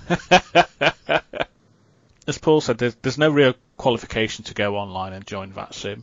As 2.28 2.38
Paul 2.38 2.60
said, 2.60 2.78
there's, 2.78 2.94
there's 2.96 3.18
no 3.18 3.30
real 3.30 3.54
qualification 3.76 4.44
to 4.44 4.54
go 4.54 4.76
online 4.76 5.12
and 5.12 5.26
join 5.26 5.52
VATSIM. 5.52 6.02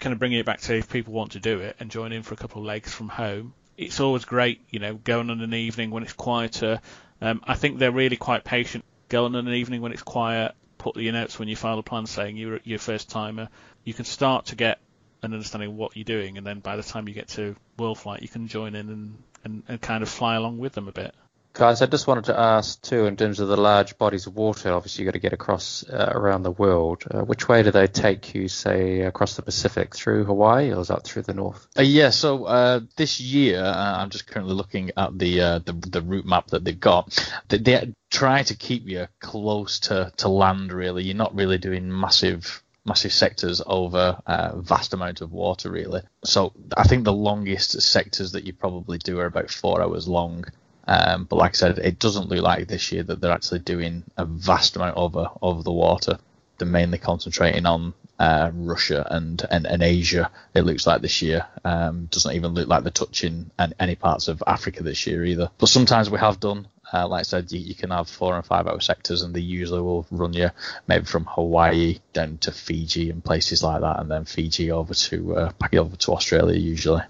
Kind 0.00 0.12
of 0.12 0.18
bringing 0.18 0.38
it 0.40 0.46
back 0.46 0.60
to 0.62 0.76
if 0.76 0.88
people 0.90 1.12
want 1.12 1.32
to 1.32 1.40
do 1.40 1.60
it 1.60 1.76
and 1.78 1.90
join 1.90 2.12
in 2.12 2.22
for 2.22 2.34
a 2.34 2.36
couple 2.36 2.60
of 2.60 2.66
legs 2.66 2.92
from 2.92 3.08
home. 3.08 3.54
It's 3.76 4.00
always 4.00 4.24
great, 4.24 4.60
you 4.70 4.80
know, 4.80 4.94
going 4.94 5.30
on 5.30 5.40
an 5.40 5.54
evening 5.54 5.90
when 5.90 6.02
it's 6.02 6.12
quieter. 6.12 6.80
Um, 7.20 7.40
I 7.44 7.54
think 7.54 7.78
they're 7.78 7.92
really 7.92 8.16
quite 8.16 8.44
patient. 8.44 8.84
Going 9.14 9.36
on 9.36 9.46
an 9.46 9.54
evening 9.54 9.80
when 9.80 9.92
it's 9.92 10.02
quiet, 10.02 10.56
put 10.76 10.96
your 10.96 11.12
notes 11.12 11.38
when 11.38 11.46
you 11.46 11.54
file 11.54 11.78
a 11.78 11.84
plan 11.84 12.04
saying 12.04 12.36
you're 12.36 12.58
your 12.64 12.80
first 12.80 13.08
timer. 13.08 13.48
You 13.84 13.94
can 13.94 14.04
start 14.04 14.46
to 14.46 14.56
get 14.56 14.80
an 15.22 15.32
understanding 15.32 15.70
of 15.70 15.76
what 15.76 15.96
you're 15.96 16.02
doing, 16.02 16.36
and 16.36 16.44
then 16.44 16.58
by 16.58 16.74
the 16.74 16.82
time 16.82 17.06
you 17.06 17.14
get 17.14 17.28
to 17.28 17.54
World 17.78 17.96
Flight, 17.96 18.22
you 18.22 18.28
can 18.28 18.48
join 18.48 18.74
in 18.74 18.88
and, 18.88 19.22
and, 19.44 19.62
and 19.68 19.80
kind 19.80 20.02
of 20.02 20.08
fly 20.08 20.34
along 20.34 20.58
with 20.58 20.72
them 20.72 20.88
a 20.88 20.92
bit. 20.92 21.14
Guys, 21.56 21.82
I 21.82 21.86
just 21.86 22.08
wanted 22.08 22.24
to 22.24 22.36
ask 22.36 22.82
too, 22.82 23.06
in 23.06 23.16
terms 23.16 23.38
of 23.38 23.46
the 23.46 23.56
large 23.56 23.96
bodies 23.96 24.26
of 24.26 24.34
water, 24.34 24.72
obviously 24.72 25.04
you've 25.04 25.12
got 25.12 25.14
to 25.14 25.20
get 25.20 25.32
across 25.32 25.84
uh, 25.88 26.10
around 26.10 26.42
the 26.42 26.50
world. 26.50 27.04
Uh, 27.08 27.20
which 27.20 27.48
way 27.48 27.62
do 27.62 27.70
they 27.70 27.86
take 27.86 28.34
you, 28.34 28.48
say, 28.48 29.02
across 29.02 29.36
the 29.36 29.42
Pacific 29.42 29.94
through 29.94 30.24
Hawaii, 30.24 30.72
or 30.72 30.80
is 30.80 30.88
that 30.88 31.04
through 31.04 31.22
the 31.22 31.32
north? 31.32 31.68
Uh, 31.78 31.82
yeah, 31.82 32.10
so 32.10 32.46
uh, 32.46 32.80
this 32.96 33.20
year 33.20 33.62
uh, 33.62 33.98
I'm 33.98 34.10
just 34.10 34.26
currently 34.26 34.54
looking 34.54 34.90
at 34.96 35.16
the, 35.16 35.40
uh, 35.40 35.58
the 35.60 35.74
the 35.74 36.02
route 36.02 36.26
map 36.26 36.48
that 36.48 36.64
they've 36.64 36.80
got. 36.80 37.16
They, 37.46 37.58
they 37.58 37.94
try 38.10 38.42
to 38.42 38.56
keep 38.56 38.88
you 38.88 39.06
close 39.20 39.78
to, 39.80 40.12
to 40.16 40.28
land. 40.28 40.72
Really, 40.72 41.04
you're 41.04 41.14
not 41.14 41.36
really 41.36 41.58
doing 41.58 41.88
massive 41.88 42.64
massive 42.84 43.12
sectors 43.12 43.62
over 43.64 44.20
a 44.26 44.60
vast 44.60 44.92
amount 44.92 45.20
of 45.20 45.30
water. 45.30 45.70
Really, 45.70 46.02
so 46.24 46.52
I 46.76 46.82
think 46.82 47.04
the 47.04 47.12
longest 47.12 47.80
sectors 47.80 48.32
that 48.32 48.42
you 48.42 48.54
probably 48.54 48.98
do 48.98 49.20
are 49.20 49.26
about 49.26 49.52
four 49.52 49.80
hours 49.80 50.08
long. 50.08 50.46
Um, 50.86 51.24
but 51.24 51.36
like 51.36 51.52
I 51.52 51.54
said, 51.54 51.78
it 51.78 51.98
doesn't 51.98 52.28
look 52.28 52.42
like 52.42 52.68
this 52.68 52.92
year 52.92 53.02
that 53.04 53.20
they're 53.20 53.32
actually 53.32 53.60
doing 53.60 54.04
a 54.16 54.24
vast 54.24 54.76
amount 54.76 54.96
over 54.96 55.30
over 55.40 55.62
the 55.62 55.72
water. 55.72 56.18
They're 56.58 56.68
mainly 56.68 56.98
concentrating 56.98 57.66
on 57.66 57.94
uh, 58.18 58.50
Russia 58.54 59.06
and, 59.10 59.44
and, 59.50 59.66
and 59.66 59.82
Asia. 59.82 60.30
It 60.54 60.62
looks 60.62 60.86
like 60.86 61.02
this 61.02 61.20
year 61.22 61.46
um, 61.64 62.06
doesn't 62.06 62.34
even 62.34 62.54
look 62.54 62.68
like 62.68 62.82
they're 62.82 62.92
touching 62.92 63.50
any 63.80 63.96
parts 63.96 64.28
of 64.28 64.42
Africa 64.46 64.82
this 64.82 65.06
year 65.06 65.24
either. 65.24 65.50
But 65.58 65.68
sometimes 65.68 66.10
we 66.10 66.18
have 66.18 66.40
done. 66.40 66.68
Uh, 66.92 67.08
like 67.08 67.20
I 67.20 67.22
said, 67.22 67.50
you, 67.50 67.58
you, 67.58 67.74
can 67.74 67.90
have 67.90 68.08
four 68.08 68.36
and 68.36 68.44
five 68.44 68.66
hour 68.66 68.78
sectors, 68.80 69.22
and 69.22 69.34
they 69.34 69.40
usually 69.40 69.80
will 69.80 70.06
run 70.10 70.32
you 70.32 70.50
maybe 70.86 71.06
from 71.06 71.24
Hawaii 71.24 71.98
down 72.12 72.38
to 72.38 72.52
Fiji 72.52 73.10
and 73.10 73.24
places 73.24 73.62
like 73.62 73.80
that, 73.80 73.98
and 73.98 74.10
then 74.10 74.26
Fiji 74.26 74.70
over 74.70 74.94
to 74.94 75.36
uh, 75.36 75.52
back 75.58 75.74
over 75.74 75.96
to 75.96 76.12
Australia 76.12 76.56
usually. 76.56 77.02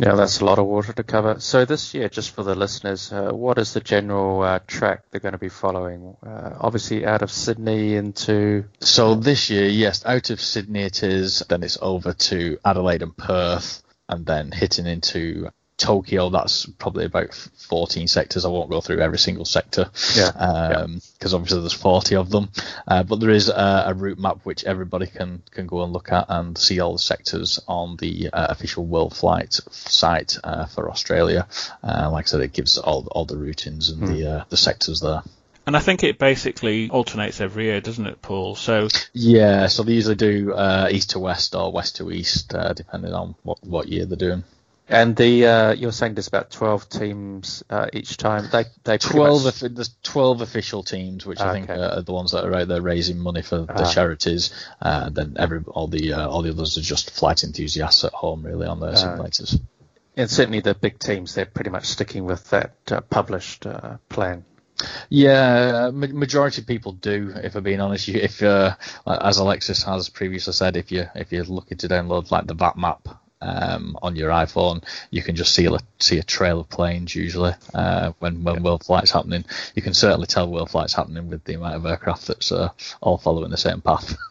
Yeah, 0.00 0.14
that's 0.14 0.40
a 0.40 0.46
lot 0.46 0.58
of 0.58 0.64
water 0.64 0.94
to 0.94 1.02
cover. 1.02 1.40
So 1.40 1.66
this 1.66 1.92
year, 1.92 2.08
just 2.08 2.30
for 2.30 2.42
the 2.42 2.54
listeners, 2.54 3.12
uh, 3.12 3.32
what 3.32 3.58
is 3.58 3.74
the 3.74 3.80
general 3.80 4.40
uh, 4.40 4.60
track 4.66 5.04
they're 5.10 5.20
going 5.20 5.32
to 5.32 5.38
be 5.38 5.50
following? 5.50 6.16
Uh, 6.26 6.56
obviously, 6.58 7.04
out 7.04 7.20
of 7.20 7.30
Sydney 7.30 7.96
into. 7.96 8.64
So 8.80 9.14
this 9.14 9.50
year, 9.50 9.68
yes, 9.68 10.06
out 10.06 10.30
of 10.30 10.40
Sydney 10.40 10.84
it 10.84 11.02
is. 11.02 11.40
Then 11.50 11.62
it's 11.62 11.76
over 11.82 12.14
to 12.14 12.58
Adelaide 12.64 13.02
and 13.02 13.14
Perth, 13.14 13.82
and 14.08 14.24
then 14.24 14.52
hitting 14.52 14.86
into 14.86 15.50
Tokyo, 15.80 16.28
that's 16.28 16.66
probably 16.66 17.06
about 17.06 17.32
14 17.34 18.06
sectors. 18.06 18.44
I 18.44 18.48
won't 18.48 18.70
go 18.70 18.82
through 18.82 19.00
every 19.00 19.18
single 19.18 19.46
sector, 19.46 19.90
yeah, 20.14 20.30
because 20.30 21.34
um, 21.34 21.40
obviously 21.40 21.60
there's 21.60 21.72
40 21.72 22.16
of 22.16 22.28
them. 22.28 22.50
Uh, 22.86 23.02
but 23.02 23.18
there 23.18 23.30
is 23.30 23.48
a, 23.48 23.84
a, 23.86 23.94
route 23.94 24.18
map 24.18 24.40
which 24.44 24.64
everybody 24.64 25.06
can 25.06 25.42
can 25.50 25.66
go 25.66 25.82
and 25.82 25.92
look 25.92 26.12
at 26.12 26.26
and 26.28 26.58
see 26.58 26.80
all 26.80 26.92
the 26.92 26.98
sectors 26.98 27.60
on 27.66 27.96
the 27.96 28.28
uh, 28.30 28.48
official 28.50 28.84
World 28.84 29.16
Flight 29.16 29.54
site 29.70 30.36
uh, 30.44 30.66
for 30.66 30.90
Australia. 30.90 31.48
Uh, 31.82 32.10
like 32.12 32.26
I 32.26 32.28
said, 32.28 32.42
it 32.42 32.52
gives 32.52 32.76
all 32.76 33.08
all 33.10 33.24
the 33.24 33.36
routings 33.36 33.90
and 33.90 34.02
mm. 34.02 34.08
the 34.08 34.30
uh, 34.30 34.44
the 34.50 34.58
sectors 34.58 35.00
there. 35.00 35.22
And 35.66 35.76
I 35.76 35.80
think 35.80 36.04
it 36.04 36.18
basically 36.18 36.90
alternates 36.90 37.40
every 37.40 37.64
year, 37.64 37.80
doesn't 37.80 38.06
it, 38.06 38.20
Paul? 38.20 38.54
So 38.54 38.88
yeah, 39.14 39.68
so 39.68 39.82
they 39.82 39.94
usually 39.94 40.14
do 40.14 40.52
uh, 40.52 40.88
east 40.90 41.10
to 41.10 41.18
west 41.18 41.54
or 41.54 41.72
west 41.72 41.96
to 41.96 42.10
east, 42.10 42.54
depending 42.76 43.14
on 43.14 43.34
what 43.44 43.64
what 43.64 43.88
year 43.88 44.04
they're 44.04 44.18
doing. 44.18 44.44
And 44.90 45.14
the 45.14 45.46
uh, 45.46 45.72
you're 45.72 45.92
saying 45.92 46.14
there's 46.14 46.26
about 46.26 46.50
12 46.50 46.88
teams 46.88 47.62
uh, 47.70 47.86
each 47.92 48.16
time. 48.16 48.48
They 48.50 48.64
they 48.82 48.98
12 48.98 49.44
much... 49.44 49.60
there's 49.60 49.94
12 50.02 50.40
official 50.40 50.82
teams, 50.82 51.24
which 51.24 51.40
I 51.40 51.52
think 51.52 51.70
are 51.70 52.02
the 52.02 52.12
ones 52.12 52.32
that 52.32 52.44
are 52.44 52.52
out 52.52 52.66
there 52.66 52.82
raising 52.82 53.16
money 53.20 53.42
for 53.42 53.58
the 53.60 53.84
ah. 53.84 53.92
charities. 53.92 54.52
Uh, 54.82 55.08
then 55.10 55.36
every 55.38 55.62
all 55.68 55.86
the 55.86 56.14
uh, 56.14 56.28
all 56.28 56.42
the 56.42 56.50
others 56.50 56.76
are 56.76 56.82
just 56.82 57.12
flight 57.12 57.44
enthusiasts 57.44 58.02
at 58.02 58.12
home, 58.12 58.44
really, 58.44 58.66
on 58.66 58.80
their 58.80 58.90
ah. 58.90 58.94
simulators. 58.94 59.60
And 60.16 60.28
certainly 60.28 60.58
the 60.58 60.74
big 60.74 60.98
teams, 60.98 61.36
they're 61.36 61.46
pretty 61.46 61.70
much 61.70 61.84
sticking 61.84 62.24
with 62.24 62.50
that 62.50 62.74
uh, 62.90 63.00
published 63.00 63.66
uh, 63.66 63.98
plan. 64.08 64.44
Yeah, 65.08 65.90
majority 65.92 66.62
of 66.62 66.66
people 66.66 66.92
do. 66.92 67.32
If 67.36 67.54
I'm 67.54 67.62
being 67.62 67.80
honest, 67.80 68.08
if 68.08 68.42
as 68.42 69.38
Alexis 69.38 69.84
has 69.84 70.08
previously 70.08 70.52
said, 70.52 70.76
if 70.76 70.90
you 70.90 71.06
if 71.14 71.30
you're 71.30 71.44
looking 71.44 71.78
to 71.78 71.88
download 71.88 72.32
like 72.32 72.48
the 72.48 72.54
VAT 72.54 72.76
map 72.76 73.06
um, 73.40 73.96
on 74.02 74.16
your 74.16 74.30
iPhone, 74.30 74.82
you 75.10 75.22
can 75.22 75.36
just 75.36 75.54
see 75.54 75.66
a 75.66 75.78
see 75.98 76.18
a 76.18 76.22
trail 76.22 76.60
of 76.60 76.68
planes 76.68 77.14
usually 77.14 77.54
uh, 77.74 78.12
when 78.18 78.42
when 78.44 78.62
world 78.62 78.84
flight's 78.84 79.10
happening. 79.10 79.44
You 79.74 79.82
can 79.82 79.94
certainly 79.94 80.26
tell 80.26 80.50
world 80.50 80.70
flight's 80.70 80.94
happening 80.94 81.28
with 81.28 81.44
the 81.44 81.54
amount 81.54 81.76
of 81.76 81.86
aircraft 81.86 82.26
that's 82.26 82.52
uh, 82.52 82.70
all 83.00 83.18
following 83.18 83.50
the 83.50 83.56
same 83.56 83.80
path. 83.80 84.16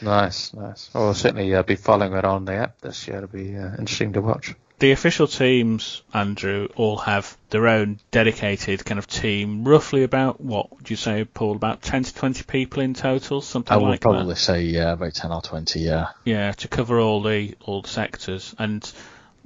Nice, 0.00 0.54
nice. 0.54 0.90
Well, 0.94 1.08
I'll 1.08 1.14
certainly 1.14 1.52
uh, 1.52 1.64
be 1.64 1.74
following 1.74 2.12
it 2.12 2.24
on 2.24 2.44
the 2.44 2.54
app 2.54 2.80
this 2.80 3.08
year. 3.08 3.16
It'll 3.16 3.28
be 3.28 3.56
uh, 3.56 3.70
interesting 3.78 4.12
to 4.12 4.20
watch 4.20 4.54
the 4.78 4.92
official 4.92 5.26
teams, 5.26 6.02
Andrew, 6.14 6.68
all 6.76 6.98
have 6.98 7.36
their 7.50 7.66
own 7.66 7.98
dedicated 8.10 8.84
kind 8.84 8.98
of 8.98 9.06
team. 9.06 9.64
Roughly 9.66 10.04
about 10.04 10.40
what 10.40 10.74
would 10.76 10.88
you 10.88 10.96
say, 10.96 11.24
Paul? 11.24 11.56
About 11.56 11.82
ten 11.82 12.04
to 12.04 12.14
twenty 12.14 12.44
people 12.44 12.82
in 12.82 12.94
total, 12.94 13.40
something 13.40 13.74
like 13.74 13.80
that. 13.80 13.86
I 13.86 13.90
would 13.90 14.00
probably 14.00 14.34
that. 14.34 14.40
say 14.40 14.62
yeah, 14.62 14.92
about 14.92 15.14
ten 15.14 15.32
or 15.32 15.42
twenty. 15.42 15.80
Yeah. 15.80 16.08
Yeah, 16.24 16.52
to 16.52 16.68
cover 16.68 17.00
all 17.00 17.22
the 17.22 17.54
all 17.60 17.82
the 17.82 17.88
sectors, 17.88 18.54
and 18.58 18.90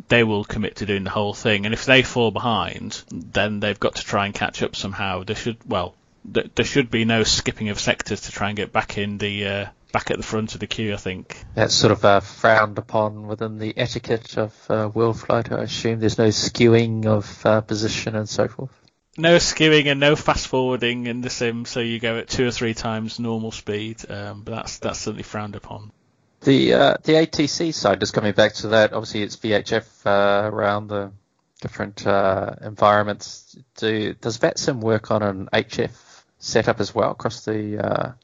they 0.09 0.25
will 0.25 0.45
commit 0.45 0.77
to 0.77 0.87
doing 0.87 1.05
the 1.05 1.11
whole 1.11 1.35
thing. 1.35 1.64
And 1.64 1.73
if 1.73 1.87
they 1.87 2.03
fall 2.03 2.31
behind, 2.31 3.03
then 3.11 3.61
they've 3.61 3.81
got 3.81 3.97
to 3.97 4.05
try 4.05 4.27
and 4.27 4.35
catch 4.35 4.62
up 4.62 4.77
somehow. 4.77 5.25
There 5.25 5.37
should 5.37 5.59
well, 5.66 5.95
there 6.25 6.66
should 6.66 6.90
be 6.90 7.05
no 7.05 7.25
skipping 7.25 7.71
of 7.71 7.81
sectors 7.81 8.23
to 8.23 8.33
try 8.33 8.49
and 8.49 8.57
get 8.57 8.73
back 8.73 8.99
in 8.99 9.18
the 9.18 9.47
uh, 9.47 9.66
back 9.93 10.11
at 10.11 10.17
the 10.17 10.23
front 10.23 10.55
of 10.55 10.61
the 10.61 10.67
queue, 10.67 10.95
I 10.95 10.97
think. 10.97 11.37
That's 11.55 11.75
sort 11.75 11.93
of 11.93 12.05
uh, 12.05 12.21
frowned 12.21 12.79
upon 12.79 13.27
within 13.29 13.59
the 13.59 13.77
etiquette 13.77 14.37
of 14.39 14.55
uh, 14.71 14.91
world 14.93 15.21
flight, 15.21 15.53
I 15.53 15.63
assume. 15.63 16.01
There's 16.01 16.19
no 16.19 16.29
skewing 16.29 17.07
of 17.07 17.47
uh, 17.47 17.61
position 17.61 18.17
and 18.17 18.29
so 18.29 18.49
forth. 18.49 18.73
No 19.19 19.37
skewing 19.37 19.87
and 19.87 20.01
no 20.01 20.17
fast 20.17 20.49
forwarding 20.49 21.07
in 21.07 21.21
the 21.21 21.29
sim, 21.29 21.67
so 21.67 21.81
you 21.81 22.01
go 22.01 22.17
at 22.17 22.29
two 22.29 22.47
or 22.47 22.51
three 22.51 22.73
times 22.73 23.21
normal 23.21 23.53
speed. 23.53 24.11
Um, 24.11 24.43
but 24.43 24.55
that's 24.55 24.79
that's 24.79 25.01
certainly 25.01 25.23
frowned 25.23 25.55
upon. 25.55 25.93
The 26.41 26.73
uh, 26.73 26.97
the 27.03 27.13
ATC 27.13 27.75
side, 27.75 28.01
just 28.01 28.15
coming 28.15 28.33
back 28.33 28.55
to 28.55 28.69
that, 28.69 28.95
obviously 28.95 29.23
it's 29.23 29.37
VHF 29.37 30.07
uh, 30.07 30.49
around 30.49 30.89
the 30.89 31.13
different 31.61 32.07
uh, 32.07 32.55
environments. 32.63 33.57
Do, 33.77 34.15
does 34.15 34.39
VATSIM 34.39 34.81
work 34.81 35.11
on 35.11 35.23
an 35.23 35.49
HF 35.53 35.93
setup 36.39 36.81
as 36.81 36.95
well 36.95 37.13
across 37.13 37.45
the 37.45 38.17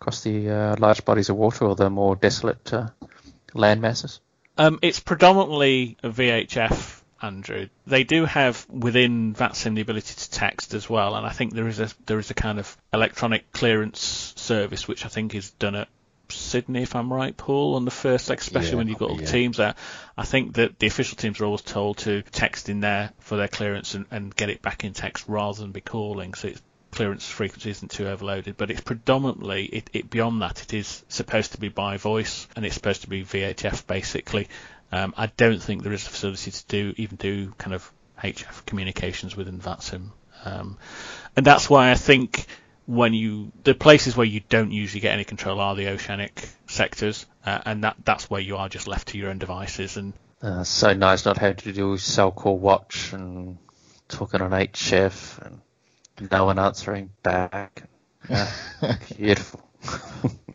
across 0.00 0.22
the 0.22 0.50
uh, 0.50 0.76
large 0.78 1.04
bodies 1.04 1.28
of 1.28 1.36
water 1.36 1.64
or 1.64 1.74
the 1.74 1.90
more 1.90 2.16
desolate 2.16 2.72
uh, 2.72 2.88
land 3.54 3.80
masses? 3.80 4.20
Um, 4.56 4.78
it's 4.82 5.00
predominantly 5.00 5.96
a 6.02 6.10
VHF, 6.10 7.00
Andrew. 7.22 7.68
They 7.86 8.04
do 8.04 8.24
have 8.24 8.66
within 8.68 9.34
VATSIM 9.34 9.74
the 9.74 9.82
ability 9.82 10.14
to 10.14 10.30
text 10.30 10.74
as 10.74 10.88
well, 10.88 11.14
and 11.14 11.26
I 11.26 11.30
think 11.30 11.54
there 11.54 11.68
is 11.68 11.80
a 11.80 11.88
there 12.06 12.18
is 12.18 12.30
a 12.30 12.34
kind 12.34 12.58
of 12.58 12.76
electronic 12.92 13.52
clearance 13.52 14.32
service 14.36 14.88
which 14.88 15.04
I 15.04 15.08
think 15.08 15.34
is 15.34 15.50
done 15.52 15.74
at 15.74 15.88
Sydney, 16.30 16.82
if 16.82 16.94
I'm 16.94 17.12
right, 17.12 17.36
Paul, 17.36 17.74
on 17.76 17.84
the 17.84 17.90
first, 17.90 18.30
especially 18.30 18.70
yeah, 18.70 18.76
when 18.76 18.88
you've 18.88 18.98
got 18.98 19.10
all 19.10 19.16
the 19.16 19.22
yeah. 19.22 19.30
teams 19.30 19.56
there. 19.56 19.74
I 20.16 20.24
think 20.24 20.54
that 20.54 20.78
the 20.78 20.86
official 20.86 21.16
teams 21.16 21.40
are 21.40 21.44
always 21.44 21.62
told 21.62 21.98
to 21.98 22.22
text 22.22 22.68
in 22.68 22.80
there 22.80 23.12
for 23.20 23.36
their 23.36 23.48
clearance 23.48 23.94
and, 23.94 24.06
and 24.10 24.34
get 24.34 24.50
it 24.50 24.60
back 24.60 24.84
in 24.84 24.92
text 24.92 25.24
rather 25.28 25.60
than 25.60 25.72
be 25.72 25.80
calling. 25.80 26.34
So 26.34 26.48
it's 26.48 26.62
clearance 26.98 27.28
frequency 27.28 27.70
isn't 27.70 27.92
too 27.92 28.08
overloaded, 28.08 28.56
but 28.56 28.72
it's 28.72 28.80
predominantly 28.80 29.66
it, 29.66 29.88
it, 29.92 30.10
beyond 30.10 30.42
that 30.42 30.60
it 30.62 30.74
is 30.74 31.04
supposed 31.08 31.52
to 31.52 31.60
be 31.60 31.68
by 31.68 31.96
voice 31.96 32.48
and 32.56 32.66
it's 32.66 32.74
supposed 32.74 33.02
to 33.02 33.08
be 33.08 33.22
VHF 33.22 33.86
basically. 33.86 34.48
Um, 34.90 35.14
I 35.16 35.26
don't 35.26 35.62
think 35.62 35.84
there 35.84 35.92
is 35.92 36.04
a 36.04 36.10
facility 36.10 36.50
to 36.50 36.66
do 36.66 36.94
even 36.96 37.14
do 37.14 37.52
kind 37.52 37.72
of 37.72 37.88
HF 38.20 38.66
communications 38.66 39.36
within 39.36 39.60
VATSIM, 39.60 40.10
um, 40.44 40.76
and 41.36 41.46
that's 41.46 41.70
why 41.70 41.92
I 41.92 41.94
think 41.94 42.46
when 42.86 43.14
you 43.14 43.52
the 43.62 43.74
places 43.74 44.16
where 44.16 44.26
you 44.26 44.40
don't 44.48 44.72
usually 44.72 45.00
get 45.00 45.12
any 45.12 45.22
control 45.22 45.60
are 45.60 45.76
the 45.76 45.90
oceanic 45.90 46.48
sectors, 46.66 47.26
uh, 47.46 47.60
and 47.64 47.84
that 47.84 47.94
that's 48.04 48.28
where 48.28 48.40
you 48.40 48.56
are 48.56 48.68
just 48.68 48.88
left 48.88 49.08
to 49.08 49.18
your 49.18 49.30
own 49.30 49.38
devices 49.38 49.96
and. 49.96 50.14
Uh, 50.42 50.64
so 50.64 50.94
nice 50.94 51.24
not 51.24 51.38
having 51.38 51.58
to 51.58 51.72
do 51.72 51.96
SELCAL 51.96 52.58
watch 52.58 53.12
and 53.12 53.56
talking 54.08 54.40
on 54.40 54.50
HF 54.50 55.46
and 55.46 55.60
no 56.30 56.44
one 56.44 56.58
answering 56.58 57.10
back. 57.22 57.84
Yeah, 58.28 58.50
beautiful. 59.16 59.68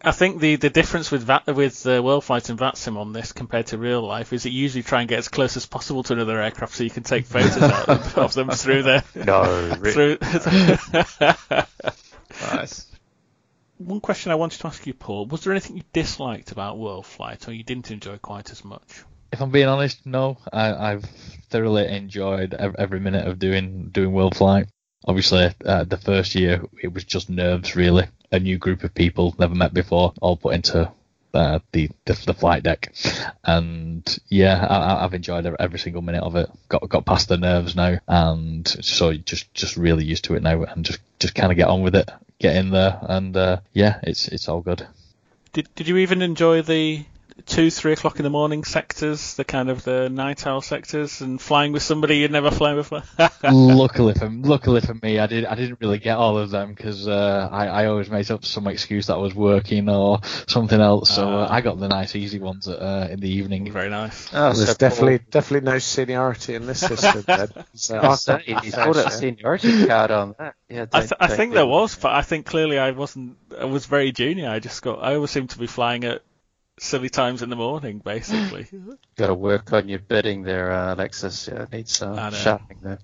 I 0.01 0.11
think 0.11 0.41
the, 0.41 0.57
the 0.57 0.69
difference 0.69 1.11
with 1.11 1.23
Va- 1.23 1.43
with 1.47 1.87
uh, 1.87 2.03
World 2.03 2.25
Flight 2.25 2.49
and 2.49 2.59
VATSIM 2.59 2.97
on 2.97 3.13
this 3.13 3.31
compared 3.31 3.67
to 3.67 3.77
real 3.77 4.01
life 4.01 4.33
is 4.33 4.43
that 4.43 4.49
you 4.49 4.61
usually 4.61 4.83
try 4.83 4.99
and 4.99 5.07
get 5.07 5.19
as 5.19 5.29
close 5.29 5.55
as 5.55 5.65
possible 5.65 6.03
to 6.03 6.13
another 6.13 6.41
aircraft 6.41 6.75
so 6.75 6.83
you 6.83 6.89
can 6.89 7.03
take 7.03 7.25
photos 7.25 7.55
of 8.15 8.33
them 8.33 8.49
through 8.51 8.83
the 8.83 9.03
no 9.25 9.73
through. 9.91 10.17
nice. 12.53 12.85
One 13.77 14.01
question 14.01 14.31
I 14.31 14.35
wanted 14.35 14.59
to 14.59 14.67
ask 14.67 14.85
you, 14.85 14.93
Paul, 14.93 15.25
was 15.27 15.43
there 15.43 15.53
anything 15.53 15.77
you 15.77 15.83
disliked 15.93 16.51
about 16.51 16.77
World 16.77 17.05
Flight 17.05 17.47
or 17.47 17.53
you 17.53 17.63
didn't 17.63 17.89
enjoy 17.91 18.17
quite 18.17 18.51
as 18.51 18.63
much? 18.63 19.03
If 19.31 19.41
I'm 19.41 19.51
being 19.51 19.67
honest, 19.67 20.05
no. 20.05 20.37
I, 20.51 20.91
have 20.91 21.05
thoroughly 21.49 21.87
enjoyed 21.87 22.53
every 22.53 22.99
minute 22.99 23.25
of 23.25 23.39
doing 23.39 23.89
doing 23.89 24.11
World 24.11 24.35
Flight 24.35 24.67
obviously 25.05 25.53
uh, 25.65 25.83
the 25.83 25.97
first 25.97 26.35
year 26.35 26.63
it 26.81 26.93
was 26.93 27.03
just 27.03 27.29
nerves 27.29 27.75
really. 27.75 28.07
A 28.31 28.39
new 28.39 28.57
group 28.57 28.83
of 28.83 28.95
people 28.95 29.35
never 29.37 29.53
met 29.53 29.73
before 29.73 30.13
all 30.19 30.37
put 30.37 30.55
into 30.55 30.91
uh, 31.35 31.59
the, 31.71 31.89
the, 32.05 32.13
the 32.25 32.33
flight 32.33 32.63
deck. 32.63 32.93
And 33.43 34.03
yeah 34.29 34.65
I, 34.69 35.01
have 35.01 35.13
enjoyed 35.13 35.45
every 35.59 35.79
single 35.79 36.01
minute 36.01 36.23
of 36.23 36.35
it. 36.35 36.49
Got 36.69 36.89
got 36.89 37.05
past 37.05 37.27
the 37.27 37.37
nerves 37.37 37.75
now 37.75 37.99
and 38.07 38.67
so 38.67 39.13
just 39.13 39.53
just 39.53 39.77
really 39.77 40.05
used 40.05 40.25
to 40.25 40.35
it 40.35 40.43
now 40.43 40.63
and 40.63 40.85
just 40.85 40.99
just 41.19 41.35
kind 41.35 41.51
of 41.51 41.57
get 41.57 41.67
on 41.67 41.81
with 41.81 41.95
it 41.95 42.09
get 42.43 42.57
in 42.57 42.71
there 42.71 42.99
and 43.01 43.35
uh, 43.37 43.57
yeah 43.73 43.99
it's 44.03 44.27
it's 44.27 44.47
all 44.47 44.61
good. 44.61 44.85
Did 45.53 45.69
did 45.75 45.87
you 45.87 45.97
even 45.97 46.21
enjoy 46.21 46.61
the 46.61 47.05
two, 47.45 47.69
three 47.69 47.93
o'clock 47.93 48.19
in 48.19 48.23
the 48.23 48.29
morning 48.29 48.63
sectors, 48.63 49.35
the 49.35 49.43
kind 49.43 49.69
of 49.69 49.83
the 49.83 50.09
night 50.09 50.45
owl 50.45 50.61
sectors, 50.61 51.21
and 51.21 51.41
flying 51.41 51.71
with 51.71 51.83
somebody 51.83 52.17
you'd 52.17 52.31
never 52.31 52.51
flown 52.51 52.75
before. 52.75 53.03
luckily 53.43 54.13
for 54.13 54.29
luckily 54.29 54.81
for 54.81 54.93
me, 54.95 55.19
I 55.19 55.27
did 55.27 55.45
I 55.45 55.55
didn't 55.55 55.79
really 55.81 55.99
get 55.99 56.17
all 56.17 56.37
of 56.37 56.51
them 56.51 56.73
because 56.73 57.07
uh, 57.07 57.49
I 57.51 57.67
I 57.67 57.85
always 57.87 58.09
made 58.09 58.29
up 58.31 58.45
some 58.45 58.67
excuse 58.67 59.07
that 59.07 59.15
I 59.15 59.17
was 59.17 59.35
working 59.35 59.89
or 59.89 60.19
something 60.47 60.79
else. 60.79 61.09
So 61.09 61.27
uh, 61.27 61.47
I 61.49 61.61
got 61.61 61.79
the 61.79 61.87
nice 61.87 62.15
easy 62.15 62.39
ones 62.39 62.67
at, 62.67 62.79
uh, 62.79 63.07
in 63.09 63.19
the 63.19 63.29
evening. 63.29 63.71
Very 63.71 63.89
nice. 63.89 64.29
Oh, 64.33 64.53
there's 64.53 64.67
so 64.67 64.73
definitely 64.75 65.19
cool. 65.19 65.27
definitely 65.31 65.71
no 65.71 65.79
seniority 65.79 66.55
in 66.55 66.65
this 66.65 66.79
system. 66.79 67.23
then. 67.27 67.49
So 67.75 68.37
he's 68.37 68.75
got 68.75 68.95
a 68.95 69.11
seniority 69.11 69.87
card 69.87 70.11
on 70.11 70.35
that. 70.39 70.55
Yeah, 70.69 70.85
I, 70.93 70.99
th- 71.01 71.13
I 71.19 71.27
think 71.27 71.53
there 71.53 71.65
was, 71.65 71.95
but 71.95 72.13
I 72.13 72.21
think 72.21 72.45
clearly 72.45 72.79
I 72.79 72.91
wasn't. 72.91 73.37
I 73.59 73.65
was 73.65 73.85
very 73.85 74.11
junior. 74.11 74.49
I 74.49 74.59
just 74.59 74.81
got. 74.81 75.03
I 75.03 75.15
always 75.15 75.31
seemed 75.31 75.49
to 75.51 75.59
be 75.59 75.67
flying 75.67 76.03
at 76.03 76.21
silly 76.79 77.09
times 77.09 77.41
in 77.41 77.49
the 77.49 77.55
morning, 77.55 77.99
basically. 77.99 78.67
Got 79.15 79.27
to 79.27 79.33
work 79.33 79.73
on 79.73 79.89
your 79.89 79.99
bidding 79.99 80.43
there, 80.43 80.71
uh, 80.71 80.93
Alexis. 80.93 81.47
Yeah, 81.47 81.65
needs 81.71 81.97
some 81.97 82.17
I 82.17 82.29
sharpening 82.31 82.79
there. 82.81 82.99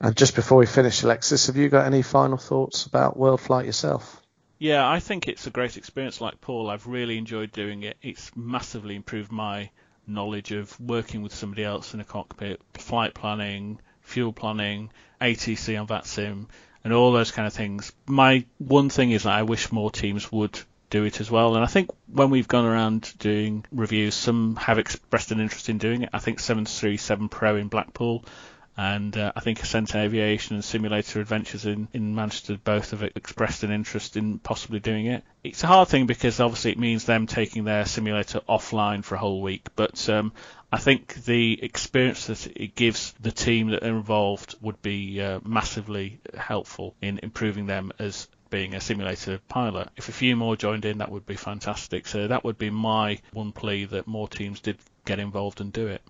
And 0.00 0.16
just 0.16 0.34
before 0.34 0.58
we 0.58 0.66
finish, 0.66 1.02
Alexis, 1.02 1.46
have 1.46 1.56
you 1.56 1.70
got 1.70 1.86
any 1.86 2.02
final 2.02 2.36
thoughts 2.36 2.84
about 2.84 3.16
World 3.16 3.40
Flight 3.40 3.64
yourself? 3.64 4.20
Yeah, 4.58 4.88
I 4.88 5.00
think 5.00 5.26
it's 5.26 5.46
a 5.46 5.50
great 5.50 5.76
experience. 5.76 6.20
Like 6.20 6.40
Paul, 6.40 6.68
I've 6.68 6.86
really 6.86 7.16
enjoyed 7.16 7.52
doing 7.52 7.82
it. 7.82 7.96
It's 8.02 8.30
massively 8.36 8.94
improved 8.94 9.32
my 9.32 9.70
knowledge 10.06 10.52
of 10.52 10.78
working 10.78 11.22
with 11.22 11.34
somebody 11.34 11.64
else 11.64 11.94
in 11.94 12.00
a 12.00 12.04
cockpit, 12.04 12.60
flight 12.74 13.14
planning, 13.14 13.80
fuel 14.02 14.32
planning, 14.32 14.90
ATC 15.20 15.80
on 15.80 15.86
VATSIM, 15.86 16.46
and 16.84 16.92
all 16.92 17.12
those 17.12 17.32
kind 17.32 17.46
of 17.46 17.54
things. 17.54 17.92
My 18.06 18.44
one 18.58 18.90
thing 18.90 19.10
is 19.10 19.24
that 19.24 19.32
I 19.32 19.42
wish 19.42 19.72
more 19.72 19.90
teams 19.90 20.30
would 20.30 20.58
do 20.90 21.04
it 21.04 21.20
as 21.20 21.30
well. 21.30 21.54
And 21.54 21.64
I 21.64 21.68
think 21.68 21.90
when 22.12 22.30
we've 22.30 22.48
gone 22.48 22.64
around 22.64 23.12
doing 23.18 23.64
reviews, 23.72 24.14
some 24.14 24.56
have 24.56 24.78
expressed 24.78 25.30
an 25.32 25.40
interest 25.40 25.68
in 25.68 25.78
doing 25.78 26.02
it. 26.02 26.10
I 26.12 26.18
think 26.18 26.40
737 26.40 27.28
Pro 27.28 27.56
in 27.56 27.68
Blackpool 27.68 28.24
and 28.78 29.16
uh, 29.16 29.32
I 29.34 29.40
think 29.40 29.62
Ascent 29.62 29.94
Aviation 29.94 30.54
and 30.56 30.64
Simulator 30.64 31.20
Adventures 31.20 31.64
in, 31.64 31.88
in 31.94 32.14
Manchester 32.14 32.58
both 32.62 32.90
have 32.90 33.02
expressed 33.02 33.62
an 33.62 33.72
interest 33.72 34.18
in 34.18 34.38
possibly 34.38 34.80
doing 34.80 35.06
it. 35.06 35.24
It's 35.42 35.64
a 35.64 35.66
hard 35.66 35.88
thing 35.88 36.06
because 36.06 36.40
obviously 36.40 36.72
it 36.72 36.78
means 36.78 37.04
them 37.04 37.26
taking 37.26 37.64
their 37.64 37.86
simulator 37.86 38.40
offline 38.40 39.02
for 39.02 39.14
a 39.14 39.18
whole 39.18 39.40
week, 39.40 39.68
but 39.76 40.06
um, 40.10 40.32
I 40.70 40.76
think 40.76 41.14
the 41.24 41.62
experience 41.62 42.26
that 42.26 42.46
it 42.54 42.74
gives 42.74 43.14
the 43.18 43.32
team 43.32 43.68
that 43.68 43.82
are 43.82 43.88
involved 43.96 44.56
would 44.60 44.82
be 44.82 45.22
uh, 45.22 45.40
massively 45.42 46.20
helpful 46.36 46.94
in 47.00 47.20
improving 47.22 47.64
them 47.64 47.92
as 47.98 48.28
being 48.50 48.74
a 48.74 48.80
simulator 48.80 49.38
pilot. 49.48 49.88
If 49.96 50.08
a 50.08 50.12
few 50.12 50.36
more 50.36 50.56
joined 50.56 50.84
in, 50.84 50.98
that 50.98 51.10
would 51.10 51.26
be 51.26 51.36
fantastic. 51.36 52.06
So 52.06 52.28
that 52.28 52.44
would 52.44 52.58
be 52.58 52.70
my 52.70 53.18
one 53.32 53.52
plea 53.52 53.84
that 53.86 54.06
more 54.06 54.28
teams 54.28 54.60
did 54.60 54.78
get 55.04 55.18
involved 55.18 55.60
and 55.60 55.72
do 55.72 55.86
it. 55.86 56.02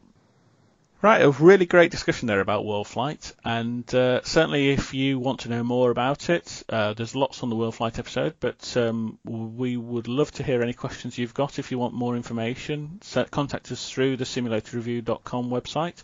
Right, 1.02 1.20
a 1.20 1.30
really 1.30 1.66
great 1.66 1.90
discussion 1.90 2.26
there 2.26 2.40
about 2.40 2.64
World 2.64 2.88
Flight, 2.88 3.34
and 3.44 3.84
uh, 3.94 4.22
certainly 4.24 4.70
if 4.70 4.94
you 4.94 5.18
want 5.18 5.40
to 5.40 5.50
know 5.50 5.62
more 5.62 5.90
about 5.90 6.30
it, 6.30 6.64
uh, 6.70 6.94
there's 6.94 7.14
lots 7.14 7.42
on 7.42 7.50
the 7.50 7.54
World 7.54 7.74
Flight 7.74 7.98
episode, 7.98 8.34
but 8.40 8.76
um, 8.78 9.18
we 9.24 9.76
would 9.76 10.08
love 10.08 10.32
to 10.32 10.42
hear 10.42 10.62
any 10.62 10.72
questions 10.72 11.18
you've 11.18 11.34
got. 11.34 11.58
If 11.58 11.70
you 11.70 11.78
want 11.78 11.92
more 11.92 12.16
information, 12.16 12.98
contact 13.30 13.70
us 13.70 13.90
through 13.90 14.16
the 14.16 14.24
simulatorreview.com 14.24 15.50
website, 15.50 16.02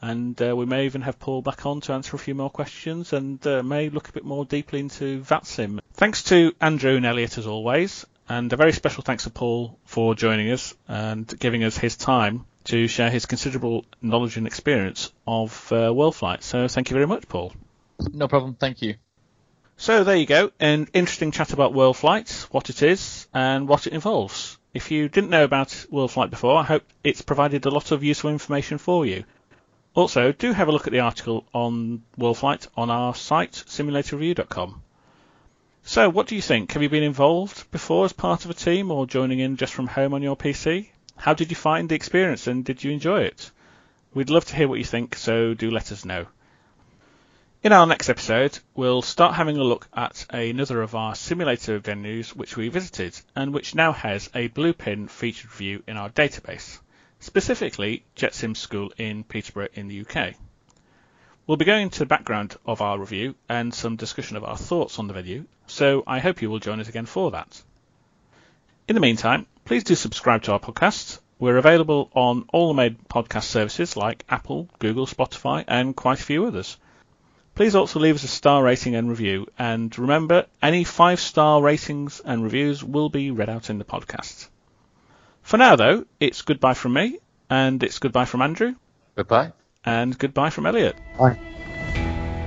and 0.00 0.40
uh, 0.40 0.54
we 0.56 0.66
may 0.66 0.86
even 0.86 1.02
have 1.02 1.18
Paul 1.18 1.42
back 1.42 1.66
on 1.66 1.80
to 1.82 1.92
answer 1.92 2.16
a 2.16 2.18
few 2.18 2.34
more 2.34 2.50
questions 2.50 3.12
and 3.12 3.44
uh, 3.46 3.62
may 3.62 3.90
look 3.90 4.08
a 4.08 4.12
bit 4.12 4.24
more 4.24 4.44
deeply 4.44 4.80
into 4.80 5.20
VATSIM. 5.22 5.80
Thanks 5.94 6.22
to 6.24 6.54
Andrew 6.60 6.96
and 6.96 7.06
Elliot 7.06 7.38
as 7.38 7.46
always, 7.46 8.06
and 8.28 8.52
a 8.52 8.56
very 8.56 8.72
special 8.72 9.02
thanks 9.02 9.24
to 9.24 9.30
Paul 9.30 9.78
for 9.84 10.14
joining 10.14 10.50
us 10.50 10.74
and 10.88 11.26
giving 11.38 11.64
us 11.64 11.76
his 11.76 11.96
time 11.96 12.46
to 12.64 12.88
share 12.88 13.10
his 13.10 13.26
considerable 13.26 13.84
knowledge 14.00 14.36
and 14.36 14.46
experience 14.46 15.12
of 15.26 15.72
uh, 15.72 15.92
world 15.92 16.16
flight. 16.16 16.42
So 16.42 16.68
thank 16.68 16.90
you 16.90 16.94
very 16.94 17.06
much, 17.06 17.28
Paul. 17.28 17.52
No 18.12 18.28
problem. 18.28 18.54
Thank 18.54 18.82
you. 18.82 18.94
So 19.76 20.04
there 20.04 20.16
you 20.16 20.26
go, 20.26 20.52
an 20.60 20.88
interesting 20.92 21.30
chat 21.30 21.54
about 21.54 21.72
world 21.72 21.96
flight, 21.96 22.46
what 22.50 22.68
it 22.68 22.82
is, 22.82 23.26
and 23.32 23.66
what 23.66 23.86
it 23.86 23.94
involves. 23.94 24.58
If 24.74 24.90
you 24.90 25.08
didn't 25.08 25.30
know 25.30 25.42
about 25.42 25.86
world 25.90 26.12
flight 26.12 26.28
before, 26.28 26.58
I 26.58 26.64
hope 26.64 26.84
it's 27.02 27.22
provided 27.22 27.64
a 27.64 27.70
lot 27.70 27.90
of 27.90 28.04
useful 28.04 28.30
information 28.30 28.76
for 28.76 29.06
you. 29.06 29.24
Also, 29.94 30.30
do 30.30 30.52
have 30.52 30.68
a 30.68 30.72
look 30.72 30.86
at 30.86 30.92
the 30.92 31.00
article 31.00 31.44
on 31.52 32.02
world 32.16 32.38
flight 32.38 32.66
on 32.76 32.90
our 32.90 33.14
site, 33.14 33.52
simulatorreview.com. 33.66 34.82
So, 35.82 36.08
what 36.08 36.28
do 36.28 36.36
you 36.36 36.42
think? 36.42 36.72
Have 36.72 36.82
you 36.82 36.88
been 36.88 37.02
involved 37.02 37.70
before 37.72 38.04
as 38.04 38.12
part 38.12 38.44
of 38.44 38.50
a 38.50 38.54
team 38.54 38.90
or 38.90 39.06
joining 39.06 39.40
in 39.40 39.56
just 39.56 39.74
from 39.74 39.88
home 39.88 40.14
on 40.14 40.22
your 40.22 40.36
PC? 40.36 40.90
How 41.16 41.34
did 41.34 41.50
you 41.50 41.56
find 41.56 41.88
the 41.88 41.96
experience 41.96 42.46
and 42.46 42.64
did 42.64 42.84
you 42.84 42.92
enjoy 42.92 43.22
it? 43.22 43.50
We'd 44.14 44.30
love 44.30 44.44
to 44.46 44.56
hear 44.56 44.68
what 44.68 44.78
you 44.78 44.84
think, 44.84 45.16
so 45.16 45.54
do 45.54 45.70
let 45.70 45.90
us 45.90 46.04
know. 46.04 46.26
In 47.62 47.72
our 47.72 47.86
next 47.86 48.08
episode, 48.08 48.58
we'll 48.74 49.02
start 49.02 49.34
having 49.34 49.56
a 49.56 49.64
look 49.64 49.88
at 49.92 50.24
another 50.30 50.80
of 50.80 50.94
our 50.94 51.14
simulator 51.14 51.78
venues 51.78 52.28
which 52.30 52.56
we 52.56 52.68
visited 52.68 53.20
and 53.36 53.52
which 53.52 53.74
now 53.74 53.92
has 53.92 54.30
a 54.34 54.46
blue 54.46 54.72
pin 54.72 55.08
featured 55.08 55.50
view 55.50 55.82
in 55.86 55.96
our 55.96 56.08
database, 56.08 56.78
specifically 57.20 58.02
JetSim 58.16 58.56
School 58.56 58.92
in 58.96 59.22
Peterborough 59.24 59.68
in 59.74 59.88
the 59.88 60.00
UK. 60.00 60.34
We'll 61.46 61.58
be 61.58 61.64
going 61.64 61.82
into 61.82 61.98
the 61.98 62.06
background 62.06 62.56
of 62.64 62.80
our 62.80 62.98
review 62.98 63.34
and 63.48 63.74
some 63.74 63.96
discussion 63.96 64.36
of 64.36 64.44
our 64.44 64.56
thoughts 64.56 64.98
on 64.98 65.06
the 65.06 65.12
venue, 65.12 65.44
so 65.66 66.02
I 66.06 66.18
hope 66.18 66.40
you 66.40 66.50
will 66.50 66.60
join 66.60 66.80
us 66.80 66.88
again 66.88 67.06
for 67.06 67.30
that. 67.32 67.62
In 68.88 68.94
the 68.94 69.00
meantime, 69.00 69.46
please 69.64 69.84
do 69.84 69.94
subscribe 69.94 70.42
to 70.44 70.52
our 70.52 70.60
podcast. 70.60 71.20
We're 71.38 71.58
available 71.58 72.10
on 72.14 72.46
all 72.52 72.68
the 72.68 72.74
main 72.74 72.96
podcast 73.08 73.44
services 73.44 73.96
like 73.96 74.24
Apple, 74.28 74.68
Google, 74.78 75.06
Spotify, 75.06 75.64
and 75.68 75.94
quite 75.94 76.20
a 76.20 76.24
few 76.24 76.46
others. 76.46 76.76
Please 77.54 77.74
also 77.74 78.00
leave 78.00 78.14
us 78.14 78.24
a 78.24 78.28
star 78.28 78.62
rating 78.62 78.94
and 78.94 79.10
review, 79.10 79.46
and 79.58 79.96
remember, 79.98 80.46
any 80.62 80.84
five 80.84 81.20
star 81.20 81.60
ratings 81.60 82.20
and 82.24 82.42
reviews 82.42 82.82
will 82.82 83.10
be 83.10 83.30
read 83.30 83.50
out 83.50 83.68
in 83.68 83.78
the 83.78 83.84
podcast. 83.84 84.48
For 85.50 85.56
now, 85.56 85.74
though, 85.74 86.04
it's 86.20 86.42
goodbye 86.42 86.74
from 86.74 86.92
me, 86.92 87.18
and 87.50 87.82
it's 87.82 87.98
goodbye 87.98 88.24
from 88.24 88.40
Andrew, 88.40 88.76
Goodbye. 89.16 89.50
and 89.84 90.16
goodbye 90.16 90.50
from 90.50 90.64
Elliot. 90.64 90.94
Bye. 91.18 91.40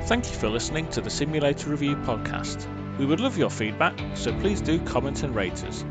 Thank 0.05 0.31
you 0.31 0.37
for 0.37 0.47
listening 0.47 0.87
to 0.91 1.01
the 1.01 1.09
Simulator 1.09 1.69
Review 1.71 1.97
podcast. 1.97 2.65
We 2.97 3.05
would 3.05 3.19
love 3.19 3.37
your 3.37 3.49
feedback, 3.49 3.99
so 4.13 4.31
please 4.39 4.61
do 4.61 4.79
comment 4.85 5.21
and 5.21 5.35
rate 5.35 5.65
us. 5.65 5.83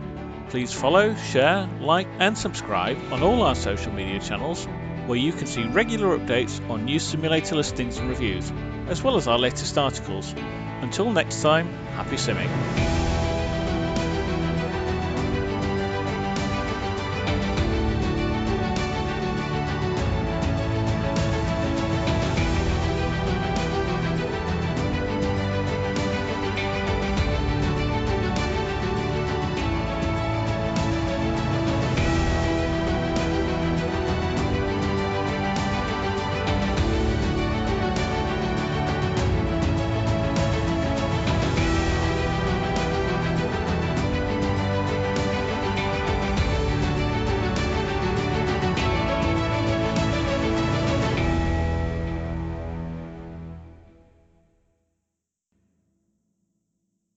Please 0.48 0.72
follow, 0.72 1.14
share, 1.14 1.68
like, 1.82 2.08
and 2.18 2.38
subscribe 2.38 2.96
on 3.12 3.22
all 3.22 3.42
our 3.42 3.56
social 3.56 3.92
media 3.92 4.18
channels 4.18 4.64
where 5.04 5.18
you 5.18 5.32
can 5.32 5.46
see 5.46 5.64
regular 5.64 6.18
updates 6.18 6.66
on 6.70 6.86
new 6.86 6.98
simulator 6.98 7.56
listings 7.56 7.98
and 7.98 8.08
reviews, 8.08 8.50
as 8.86 9.02
well 9.02 9.18
as 9.18 9.28
our 9.28 9.38
latest 9.38 9.76
articles. 9.76 10.34
Until 10.80 11.12
next 11.12 11.42
time, 11.42 11.70
happy 11.94 12.16
simming. 12.16 13.01